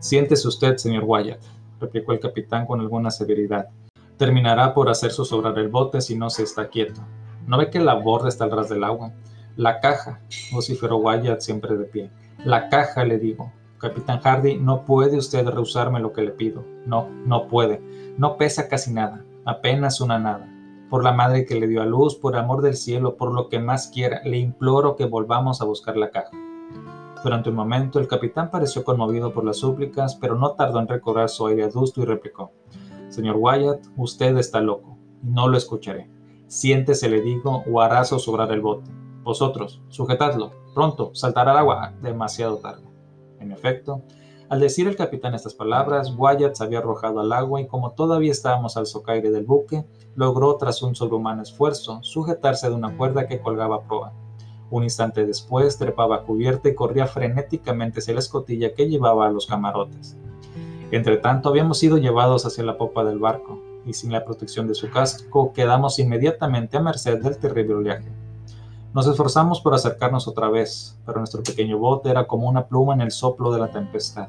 Siéntese 0.00 0.48
usted, 0.48 0.78
señor 0.78 1.04
Wyatt, 1.06 1.38
replicó 1.78 2.10
el 2.10 2.18
capitán 2.18 2.66
con 2.66 2.80
alguna 2.80 3.12
severidad. 3.12 3.68
Terminará 4.16 4.74
por 4.74 4.88
hacer 4.88 5.12
sobrar 5.12 5.56
el 5.56 5.68
bote 5.68 6.00
si 6.00 6.16
no 6.16 6.28
se 6.28 6.42
está 6.42 6.70
quieto. 6.70 7.00
¿No 7.46 7.56
ve 7.56 7.70
que 7.70 7.78
la 7.78 7.94
borda 7.94 8.28
está 8.28 8.42
al 8.42 8.50
ras 8.50 8.68
del 8.68 8.82
agua? 8.82 9.12
La 9.54 9.78
caja, 9.78 10.18
vociferó 10.50 10.96
Wyatt 10.96 11.40
siempre 11.40 11.76
de 11.76 11.84
pie. 11.84 12.10
La 12.44 12.68
caja, 12.68 13.04
le 13.04 13.20
digo. 13.20 13.52
Capitán 13.78 14.20
Hardy, 14.20 14.58
no 14.58 14.84
puede 14.84 15.16
usted 15.16 15.46
rehusarme 15.46 16.00
lo 16.00 16.12
que 16.12 16.22
le 16.22 16.32
pido. 16.32 16.64
No, 16.84 17.08
no 17.24 17.46
puede. 17.46 17.80
No 18.18 18.36
pesa 18.36 18.68
casi 18.68 18.92
nada, 18.92 19.24
apenas 19.44 20.00
una 20.00 20.18
nada. 20.18 20.52
Por 20.90 21.04
la 21.04 21.12
madre 21.12 21.44
que 21.44 21.60
le 21.60 21.68
dio 21.68 21.82
a 21.82 21.86
luz, 21.86 22.16
por 22.16 22.36
amor 22.36 22.62
del 22.62 22.74
cielo, 22.74 23.16
por 23.16 23.32
lo 23.32 23.48
que 23.48 23.60
más 23.60 23.88
quiera, 23.88 24.20
le 24.24 24.38
imploro 24.38 24.96
que 24.96 25.04
volvamos 25.04 25.60
a 25.60 25.64
buscar 25.64 25.96
la 25.96 26.10
caja. 26.10 26.30
Durante 27.22 27.50
un 27.50 27.56
momento 27.56 27.98
el 27.98 28.08
capitán 28.08 28.50
pareció 28.50 28.82
conmovido 28.84 29.32
por 29.32 29.44
las 29.44 29.58
súplicas, 29.58 30.16
pero 30.16 30.36
no 30.36 30.52
tardó 30.52 30.80
en 30.80 30.88
recobrar 30.88 31.28
su 31.28 31.46
aire 31.46 31.64
adusto 31.64 32.00
y 32.00 32.04
replicó, 32.04 32.52
Señor 33.08 33.36
Wyatt, 33.38 33.86
usted 33.96 34.36
está 34.38 34.60
loco, 34.60 34.96
no 35.22 35.46
lo 35.46 35.56
escucharé. 35.56 36.10
Siéntese, 36.46 37.08
le 37.08 37.20
digo, 37.20 37.62
o 37.70 37.80
hará 37.80 38.04
sobrar 38.04 38.50
el 38.52 38.60
bote. 38.60 38.90
Vosotros, 39.22 39.82
sujetadlo, 39.88 40.52
pronto, 40.74 41.10
saltará 41.14 41.52
al 41.52 41.58
agua, 41.58 41.92
demasiado 42.00 42.56
tarde. 42.56 42.87
Efecto, 43.52 44.02
al 44.48 44.60
decir 44.60 44.88
el 44.88 44.96
capitán 44.96 45.34
estas 45.34 45.52
palabras, 45.52 46.14
Wyatt 46.16 46.54
se 46.54 46.64
había 46.64 46.78
arrojado 46.78 47.20
al 47.20 47.32
agua 47.32 47.60
y 47.60 47.66
como 47.66 47.90
todavía 47.92 48.32
estábamos 48.32 48.78
al 48.78 48.86
socaire 48.86 49.30
del 49.30 49.44
buque, 49.44 49.84
logró 50.14 50.56
tras 50.56 50.82
un 50.82 50.94
sobrehumano 50.94 51.42
esfuerzo 51.42 51.98
sujetarse 52.02 52.68
de 52.70 52.74
una 52.74 52.96
cuerda 52.96 53.26
que 53.26 53.40
colgaba 53.40 53.76
a 53.76 53.82
proa. 53.82 54.14
Un 54.70 54.84
instante 54.84 55.26
después 55.26 55.76
trepaba 55.76 56.16
a 56.16 56.22
cubierta 56.22 56.70
y 56.70 56.74
corría 56.74 57.06
frenéticamente 57.06 58.00
hacia 58.00 58.14
la 58.14 58.20
escotilla 58.20 58.72
que 58.74 58.88
llevaba 58.88 59.26
a 59.26 59.30
los 59.30 59.46
camarotes. 59.46 60.16
Entretanto, 60.90 61.50
habíamos 61.50 61.78
sido 61.78 61.98
llevados 61.98 62.46
hacia 62.46 62.64
la 62.64 62.78
popa 62.78 63.04
del 63.04 63.18
barco, 63.18 63.60
y 63.84 63.92
sin 63.92 64.12
la 64.12 64.24
protección 64.24 64.66
de 64.66 64.74
su 64.74 64.90
casco 64.90 65.52
quedamos 65.52 65.98
inmediatamente 65.98 66.78
a 66.78 66.80
merced 66.80 67.20
del 67.22 67.38
terrible 67.38 67.74
oleaje. 67.74 68.10
Nos 68.94 69.06
esforzamos 69.06 69.60
por 69.60 69.74
acercarnos 69.74 70.26
otra 70.28 70.48
vez, 70.48 70.98
pero 71.04 71.18
nuestro 71.18 71.42
pequeño 71.42 71.78
bote 71.78 72.08
era 72.08 72.26
como 72.26 72.48
una 72.48 72.66
pluma 72.66 72.94
en 72.94 73.02
el 73.02 73.10
soplo 73.10 73.52
de 73.52 73.60
la 73.60 73.70
tempestad. 73.70 74.28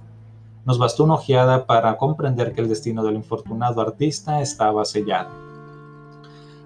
Nos 0.66 0.78
bastó 0.78 1.06
una 1.06 1.14
ojeada 1.14 1.66
para 1.66 1.98
comprender 1.98 2.54
que 2.54 2.60
el 2.60 2.68
destino 2.68 3.04
del 3.04 3.16
infortunado 3.16 3.82
artista 3.82 4.42
estaba 4.42 4.84
sellado. 4.84 5.30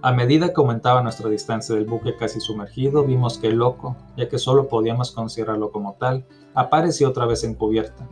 A 0.01 0.11
medida 0.11 0.47
que 0.53 0.59
aumentaba 0.59 1.03
nuestra 1.03 1.29
distancia 1.29 1.75
del 1.75 1.85
buque 1.85 2.17
casi 2.17 2.41
sumergido, 2.41 3.03
vimos 3.03 3.37
que 3.37 3.47
el 3.47 3.57
loco, 3.57 3.95
ya 4.17 4.27
que 4.27 4.39
solo 4.39 4.67
podíamos 4.67 5.11
considerarlo 5.11 5.71
como 5.71 5.93
tal, 5.93 6.25
apareció 6.55 7.09
otra 7.09 7.27
vez 7.27 7.43
en 7.43 7.53
cubierta, 7.53 8.07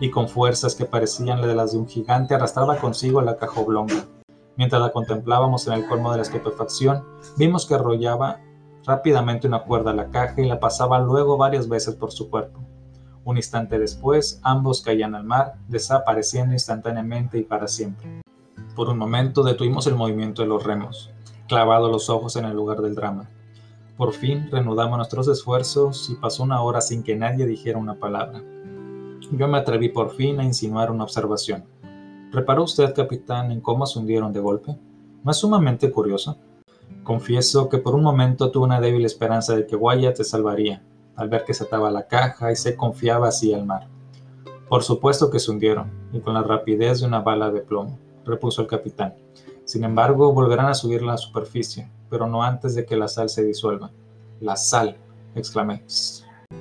y 0.00 0.10
con 0.10 0.28
fuerzas 0.28 0.74
que 0.74 0.86
parecían 0.86 1.46
las 1.54 1.72
de 1.72 1.78
un 1.78 1.86
gigante 1.86 2.34
arrastraba 2.34 2.78
consigo 2.78 3.20
la 3.20 3.36
caja 3.36 3.60
oblonga. 3.60 4.06
Mientras 4.56 4.80
la 4.80 4.90
contemplábamos 4.90 5.68
en 5.68 5.74
el 5.74 5.86
colmo 5.86 6.10
de 6.10 6.16
la 6.16 6.22
estupefacción, 6.22 7.04
vimos 7.36 7.66
que 7.66 7.74
arrollaba 7.74 8.40
rápidamente 8.88 9.46
una 9.46 9.64
cuerda 9.64 9.90
a 9.90 9.94
la 9.94 10.08
caja 10.08 10.40
y 10.40 10.46
la 10.46 10.58
pasaba 10.58 10.98
luego 10.98 11.36
varias 11.36 11.68
veces 11.68 11.94
por 11.94 12.10
su 12.10 12.30
cuerpo. 12.30 12.58
Un 13.22 13.36
instante 13.36 13.78
después, 13.78 14.40
ambos 14.42 14.80
caían 14.80 15.14
al 15.14 15.24
mar, 15.24 15.56
desapareciendo 15.68 16.54
instantáneamente 16.54 17.38
y 17.38 17.42
para 17.42 17.68
siempre. 17.68 18.22
Por 18.74 18.88
un 18.88 18.96
momento 18.96 19.42
detuvimos 19.42 19.86
el 19.86 19.94
movimiento 19.94 20.40
de 20.40 20.48
los 20.48 20.64
remos, 20.64 21.10
clavados 21.48 21.92
los 21.92 22.08
ojos 22.08 22.36
en 22.36 22.46
el 22.46 22.56
lugar 22.56 22.80
del 22.80 22.94
drama. 22.94 23.28
Por 23.98 24.14
fin 24.14 24.48
reanudamos 24.50 24.96
nuestros 24.96 25.28
esfuerzos 25.28 26.08
y 26.08 26.14
pasó 26.14 26.42
una 26.42 26.62
hora 26.62 26.80
sin 26.80 27.02
que 27.02 27.14
nadie 27.14 27.44
dijera 27.44 27.76
una 27.76 27.96
palabra. 27.96 28.40
Yo 29.32 29.48
me 29.48 29.58
atreví 29.58 29.90
por 29.90 30.14
fin 30.14 30.40
a 30.40 30.44
insinuar 30.44 30.90
una 30.90 31.04
observación. 31.04 31.64
¿Reparó 32.32 32.62
usted, 32.62 32.94
capitán, 32.94 33.52
en 33.52 33.60
cómo 33.60 33.84
se 33.84 33.98
hundieron 33.98 34.32
de 34.32 34.40
golpe? 34.40 34.78
¿No 35.22 35.30
es 35.30 35.36
sumamente 35.36 35.90
curioso? 35.92 36.38
Confieso 37.02 37.68
que 37.68 37.78
por 37.78 37.94
un 37.94 38.02
momento 38.02 38.50
tuve 38.50 38.64
una 38.66 38.80
débil 38.80 39.04
esperanza 39.04 39.56
de 39.56 39.66
que 39.66 39.76
Wyatt 39.76 40.16
te 40.16 40.24
salvaría, 40.24 40.82
al 41.16 41.28
ver 41.28 41.44
que 41.44 41.54
se 41.54 41.64
ataba 41.64 41.90
la 41.90 42.06
caja 42.06 42.52
y 42.52 42.56
se 42.56 42.76
confiaba 42.76 43.28
así 43.28 43.52
al 43.54 43.64
mar. 43.64 43.88
Por 44.68 44.82
supuesto 44.82 45.30
que 45.30 45.38
se 45.38 45.50
hundieron, 45.50 45.90
y 46.12 46.20
con 46.20 46.34
la 46.34 46.42
rapidez 46.42 47.00
de 47.00 47.06
una 47.06 47.20
bala 47.20 47.50
de 47.50 47.60
plomo, 47.60 47.98
repuso 48.24 48.60
el 48.60 48.68
capitán. 48.68 49.14
Sin 49.64 49.84
embargo, 49.84 50.32
volverán 50.32 50.66
a 50.66 50.74
subir 50.74 51.02
la 51.02 51.16
superficie, 51.16 51.90
pero 52.10 52.26
no 52.26 52.42
antes 52.42 52.74
de 52.74 52.84
que 52.84 52.96
la 52.96 53.08
sal 53.08 53.28
se 53.28 53.44
disuelva. 53.44 53.90
La 54.40 54.56
sal, 54.56 54.96
exclamé. 55.34 55.82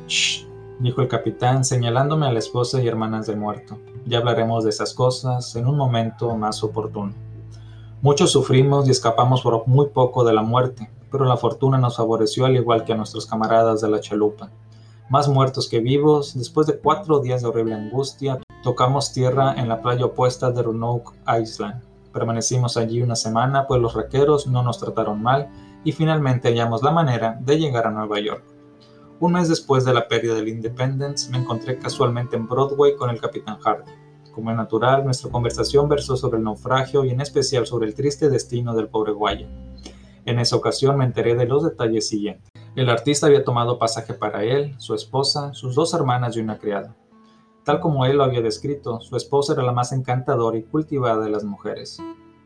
Shh, 0.07 0.47
dijo 0.79 1.01
el 1.01 1.07
capitán, 1.07 1.65
señalándome 1.65 2.25
a 2.25 2.31
la 2.31 2.39
esposa 2.39 2.81
y 2.81 2.87
hermanas 2.87 3.27
del 3.27 3.37
muerto. 3.37 3.77
Ya 4.05 4.19
hablaremos 4.19 4.63
de 4.63 4.69
esas 4.69 4.93
cosas 4.93 5.55
en 5.55 5.67
un 5.67 5.75
momento 5.75 6.35
más 6.35 6.63
oportuno. 6.63 7.13
Muchos 8.03 8.31
sufrimos 8.31 8.87
y 8.87 8.91
escapamos 8.91 9.41
por 9.41 9.67
muy 9.67 9.87
poco 9.87 10.23
de 10.23 10.31
la 10.31 10.43
muerte, 10.43 10.87
pero 11.11 11.25
la 11.25 11.35
fortuna 11.35 11.79
nos 11.79 11.97
favoreció 11.97 12.45
al 12.45 12.55
igual 12.55 12.85
que 12.85 12.93
a 12.93 12.95
nuestros 12.95 13.25
camaradas 13.25 13.81
de 13.81 13.89
la 13.89 13.99
chalupa. 13.99 14.51
Más 15.09 15.27
muertos 15.27 15.67
que 15.67 15.79
vivos, 15.79 16.37
después 16.37 16.67
de 16.67 16.77
cuatro 16.77 17.19
días 17.21 17.41
de 17.41 17.47
horrible 17.47 17.73
angustia, 17.73 18.39
tocamos 18.61 19.13
tierra 19.13 19.55
en 19.57 19.67
la 19.67 19.81
playa 19.81 20.05
opuesta 20.05 20.51
de 20.51 20.61
Roanoke 20.61 21.15
Island. 21.41 21.81
Permanecimos 22.13 22.77
allí 22.77 23.01
una 23.01 23.15
semana, 23.15 23.65
pues 23.65 23.81
los 23.81 23.95
raqueros 23.95 24.45
no 24.45 24.61
nos 24.61 24.77
trataron 24.77 25.23
mal 25.23 25.49
y 25.83 25.91
finalmente 25.91 26.49
hallamos 26.49 26.83
la 26.83 26.91
manera 26.91 27.39
de 27.41 27.57
llegar 27.57 27.87
a 27.87 27.91
Nueva 27.91 28.19
York. 28.19 28.43
Un 29.19 29.31
mes 29.31 29.49
después 29.49 29.85
de 29.85 29.95
la 29.95 30.07
pérdida 30.07 30.35
del 30.35 30.49
Independence, 30.49 31.31
me 31.31 31.39
encontré 31.39 31.79
casualmente 31.79 32.35
en 32.35 32.47
Broadway 32.47 32.95
con 32.95 33.09
el 33.09 33.19
capitán 33.19 33.57
Hardy. 33.57 33.91
Como 34.37 34.51
es 34.51 34.57
natural, 34.57 35.03
nuestra 35.03 35.31
conversación 35.31 35.89
versó 35.89 36.15
sobre 36.15 36.37
el 36.37 36.43
naufragio 36.43 37.03
y 37.03 37.09
en 37.09 37.21
especial 37.21 37.65
sobre 37.65 37.87
el 37.87 37.95
triste 37.95 38.29
destino 38.29 38.75
del 38.75 38.87
pobre 38.87 39.11
Guaya. 39.11 39.47
En 40.25 40.37
esa 40.37 40.55
ocasión 40.55 40.95
me 40.95 41.05
enteré 41.05 41.33
de 41.33 41.47
los 41.47 41.63
detalles 41.63 42.07
siguientes. 42.07 42.51
El 42.75 42.91
artista 42.91 43.25
había 43.25 43.43
tomado 43.43 43.79
pasaje 43.79 44.13
para 44.13 44.43
él, 44.43 44.75
su 44.77 44.93
esposa, 44.93 45.55
sus 45.55 45.73
dos 45.73 45.95
hermanas 45.95 46.37
y 46.37 46.41
una 46.41 46.59
criada. 46.59 46.95
Tal 47.63 47.79
como 47.79 48.05
él 48.05 48.17
lo 48.17 48.25
había 48.25 48.43
descrito, 48.43 49.01
su 49.01 49.15
esposa 49.15 49.53
era 49.53 49.63
la 49.63 49.71
más 49.71 49.91
encantadora 49.91 50.55
y 50.55 50.61
cultivada 50.61 51.23
de 51.23 51.31
las 51.31 51.43
mujeres. 51.43 51.99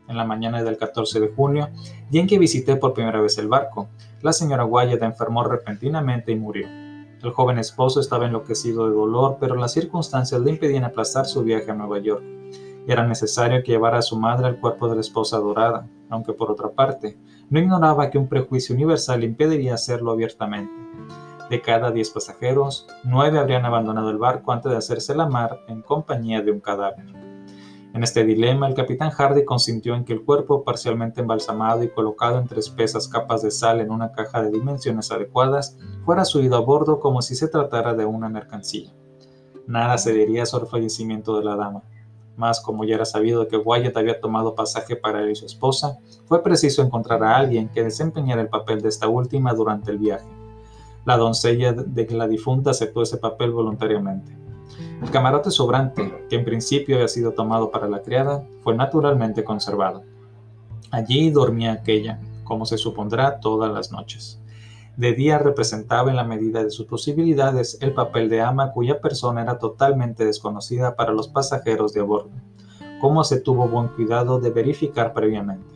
En 0.08 0.16
la 0.16 0.24
mañana 0.24 0.62
del 0.62 0.78
14 0.78 1.20
de 1.20 1.28
junio, 1.28 1.68
día 2.08 2.22
en 2.22 2.26
que 2.26 2.38
visité 2.38 2.76
por 2.76 2.94
primera 2.94 3.20
vez 3.20 3.36
el 3.36 3.48
barco, 3.48 3.90
la 4.22 4.32
señora 4.32 4.64
Wyatt 4.64 5.02
enfermó 5.02 5.44
repentinamente 5.44 6.32
y 6.32 6.36
murió. 6.36 6.68
El 7.22 7.30
joven 7.30 7.58
esposo 7.58 8.00
estaba 8.00 8.26
enloquecido 8.26 8.88
de 8.88 8.94
dolor, 8.94 9.36
pero 9.38 9.54
las 9.54 9.72
circunstancias 9.72 10.40
le 10.40 10.50
impedían 10.50 10.82
aplazar 10.82 11.24
su 11.26 11.44
viaje 11.44 11.70
a 11.70 11.74
Nueva 11.74 12.00
York. 12.00 12.24
Era 12.88 13.06
necesario 13.06 13.62
que 13.62 13.70
llevara 13.70 13.98
a 13.98 14.02
su 14.02 14.18
madre 14.18 14.48
al 14.48 14.58
cuerpo 14.58 14.88
de 14.88 14.96
la 14.96 15.02
esposa 15.02 15.36
adorada, 15.36 15.88
aunque 16.10 16.32
por 16.32 16.50
otra 16.50 16.70
parte, 16.70 17.16
no 17.48 17.60
ignoraba 17.60 18.10
que 18.10 18.18
un 18.18 18.28
prejuicio 18.28 18.74
universal 18.74 19.22
impediría 19.22 19.74
hacerlo 19.74 20.10
abiertamente. 20.10 20.72
De 21.48 21.60
cada 21.60 21.92
diez 21.92 22.10
pasajeros, 22.10 22.88
nueve 23.04 23.38
habrían 23.38 23.66
abandonado 23.66 24.10
el 24.10 24.18
barco 24.18 24.50
antes 24.50 24.72
de 24.72 24.78
hacerse 24.78 25.14
la 25.14 25.26
mar 25.26 25.60
en 25.68 25.82
compañía 25.82 26.42
de 26.42 26.50
un 26.50 26.60
cadáver. 26.60 27.21
En 27.94 28.02
este 28.02 28.24
dilema, 28.24 28.66
el 28.66 28.74
capitán 28.74 29.10
Hardy 29.10 29.44
consintió 29.44 29.94
en 29.94 30.04
que 30.04 30.14
el 30.14 30.24
cuerpo 30.24 30.64
parcialmente 30.64 31.20
embalsamado 31.20 31.82
y 31.82 31.90
colocado 31.90 32.38
entre 32.38 32.58
espesas 32.58 33.06
capas 33.06 33.42
de 33.42 33.50
sal 33.50 33.80
en 33.80 33.90
una 33.90 34.12
caja 34.12 34.42
de 34.42 34.50
dimensiones 34.50 35.12
adecuadas 35.12 35.76
fuera 36.06 36.24
subido 36.24 36.56
a 36.56 36.60
bordo 36.60 37.00
como 37.00 37.20
si 37.20 37.34
se 37.34 37.48
tratara 37.48 37.92
de 37.92 38.06
una 38.06 38.30
mercancía. 38.30 38.90
Nada 39.66 39.98
se 39.98 40.14
diría 40.14 40.46
sobre 40.46 40.64
el 40.64 40.70
fallecimiento 40.70 41.36
de 41.36 41.44
la 41.44 41.54
dama. 41.54 41.82
Mas 42.34 42.62
como 42.62 42.84
ya 42.84 42.94
era 42.94 43.04
sabido 43.04 43.46
que 43.46 43.58
Wyatt 43.58 43.98
había 43.98 44.20
tomado 44.20 44.54
pasaje 44.54 44.96
para 44.96 45.20
él 45.20 45.32
y 45.32 45.36
su 45.36 45.44
esposa, 45.44 45.98
fue 46.24 46.42
preciso 46.42 46.80
encontrar 46.80 47.22
a 47.22 47.36
alguien 47.36 47.68
que 47.68 47.84
desempeñara 47.84 48.40
el 48.40 48.48
papel 48.48 48.80
de 48.80 48.88
esta 48.88 49.06
última 49.06 49.52
durante 49.52 49.90
el 49.90 49.98
viaje. 49.98 50.26
La 51.04 51.18
doncella 51.18 51.74
de 51.74 52.06
la 52.10 52.26
difunta 52.26 52.70
aceptó 52.70 53.02
ese 53.02 53.18
papel 53.18 53.50
voluntariamente. 53.50 54.41
El 55.02 55.10
camarote 55.10 55.50
sobrante, 55.50 56.26
que 56.30 56.36
en 56.36 56.44
principio 56.44 56.94
había 56.94 57.08
sido 57.08 57.32
tomado 57.32 57.72
para 57.72 57.88
la 57.88 58.02
criada, 58.02 58.46
fue 58.62 58.76
naturalmente 58.76 59.42
conservado. 59.42 60.04
Allí 60.92 61.28
dormía 61.30 61.72
aquella, 61.72 62.20
como 62.44 62.66
se 62.66 62.78
supondrá, 62.78 63.40
todas 63.40 63.72
las 63.72 63.90
noches. 63.90 64.40
De 64.96 65.12
día 65.12 65.38
representaba 65.38 66.10
en 66.10 66.16
la 66.16 66.22
medida 66.22 66.62
de 66.62 66.70
sus 66.70 66.86
posibilidades 66.86 67.78
el 67.80 67.94
papel 67.94 68.28
de 68.28 68.42
ama 68.42 68.70
cuya 68.70 69.00
persona 69.00 69.42
era 69.42 69.58
totalmente 69.58 70.24
desconocida 70.24 70.94
para 70.94 71.12
los 71.12 71.26
pasajeros 71.26 71.92
de 71.92 72.00
a 72.00 72.04
bordo, 72.04 72.30
como 73.00 73.24
se 73.24 73.40
tuvo 73.40 73.66
buen 73.66 73.88
cuidado 73.88 74.38
de 74.38 74.50
verificar 74.50 75.12
previamente. 75.12 75.74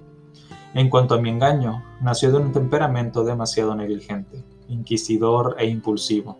En 0.72 0.88
cuanto 0.88 1.14
a 1.14 1.20
mi 1.20 1.30
engaño, 1.30 1.82
nació 2.00 2.30
de 2.30 2.38
un 2.38 2.52
temperamento 2.52 3.24
demasiado 3.24 3.74
negligente, 3.74 4.44
inquisidor 4.68 5.56
e 5.58 5.66
impulsivo. 5.66 6.38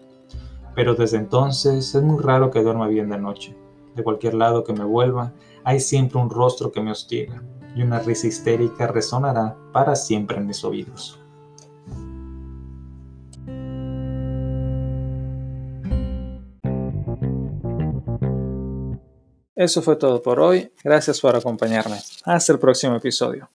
Pero 0.77 0.95
desde 0.95 1.17
entonces 1.17 1.95
es 1.95 2.03
muy 2.03 2.23
raro 2.23 2.53
que 2.53 2.62
duerma 2.62 2.87
bien 2.87 3.09
de 3.09 3.19
noche. 3.19 3.57
De 3.97 4.05
cualquier 4.05 4.35
lado 4.35 4.62
que 4.62 4.75
me 4.75 4.85
vuelva, 4.85 5.33
hay 5.65 5.81
siempre 5.81 6.21
un 6.21 6.31
rostro 6.31 6.71
que 6.71 6.81
me 6.83 6.93
hostiga, 6.93 7.43
y 7.75 7.83
una 7.83 7.99
risa 7.99 8.29
histérica 8.29 8.87
resonará 8.87 9.57
para 9.73 9.97
siempre 9.97 10.39
en 10.39 10.47
mis 10.47 10.62
oídos. 10.65 11.21
Eso 19.55 19.81
fue 19.83 19.97
todo 19.97 20.23
por 20.23 20.39
hoy. 20.39 20.71
Gracias 20.85 21.21
por 21.21 21.35
acompañarme. 21.35 21.97
Hasta 22.25 22.53
el 22.53 22.59
próximo 22.59 22.97
episodio. 22.97 23.45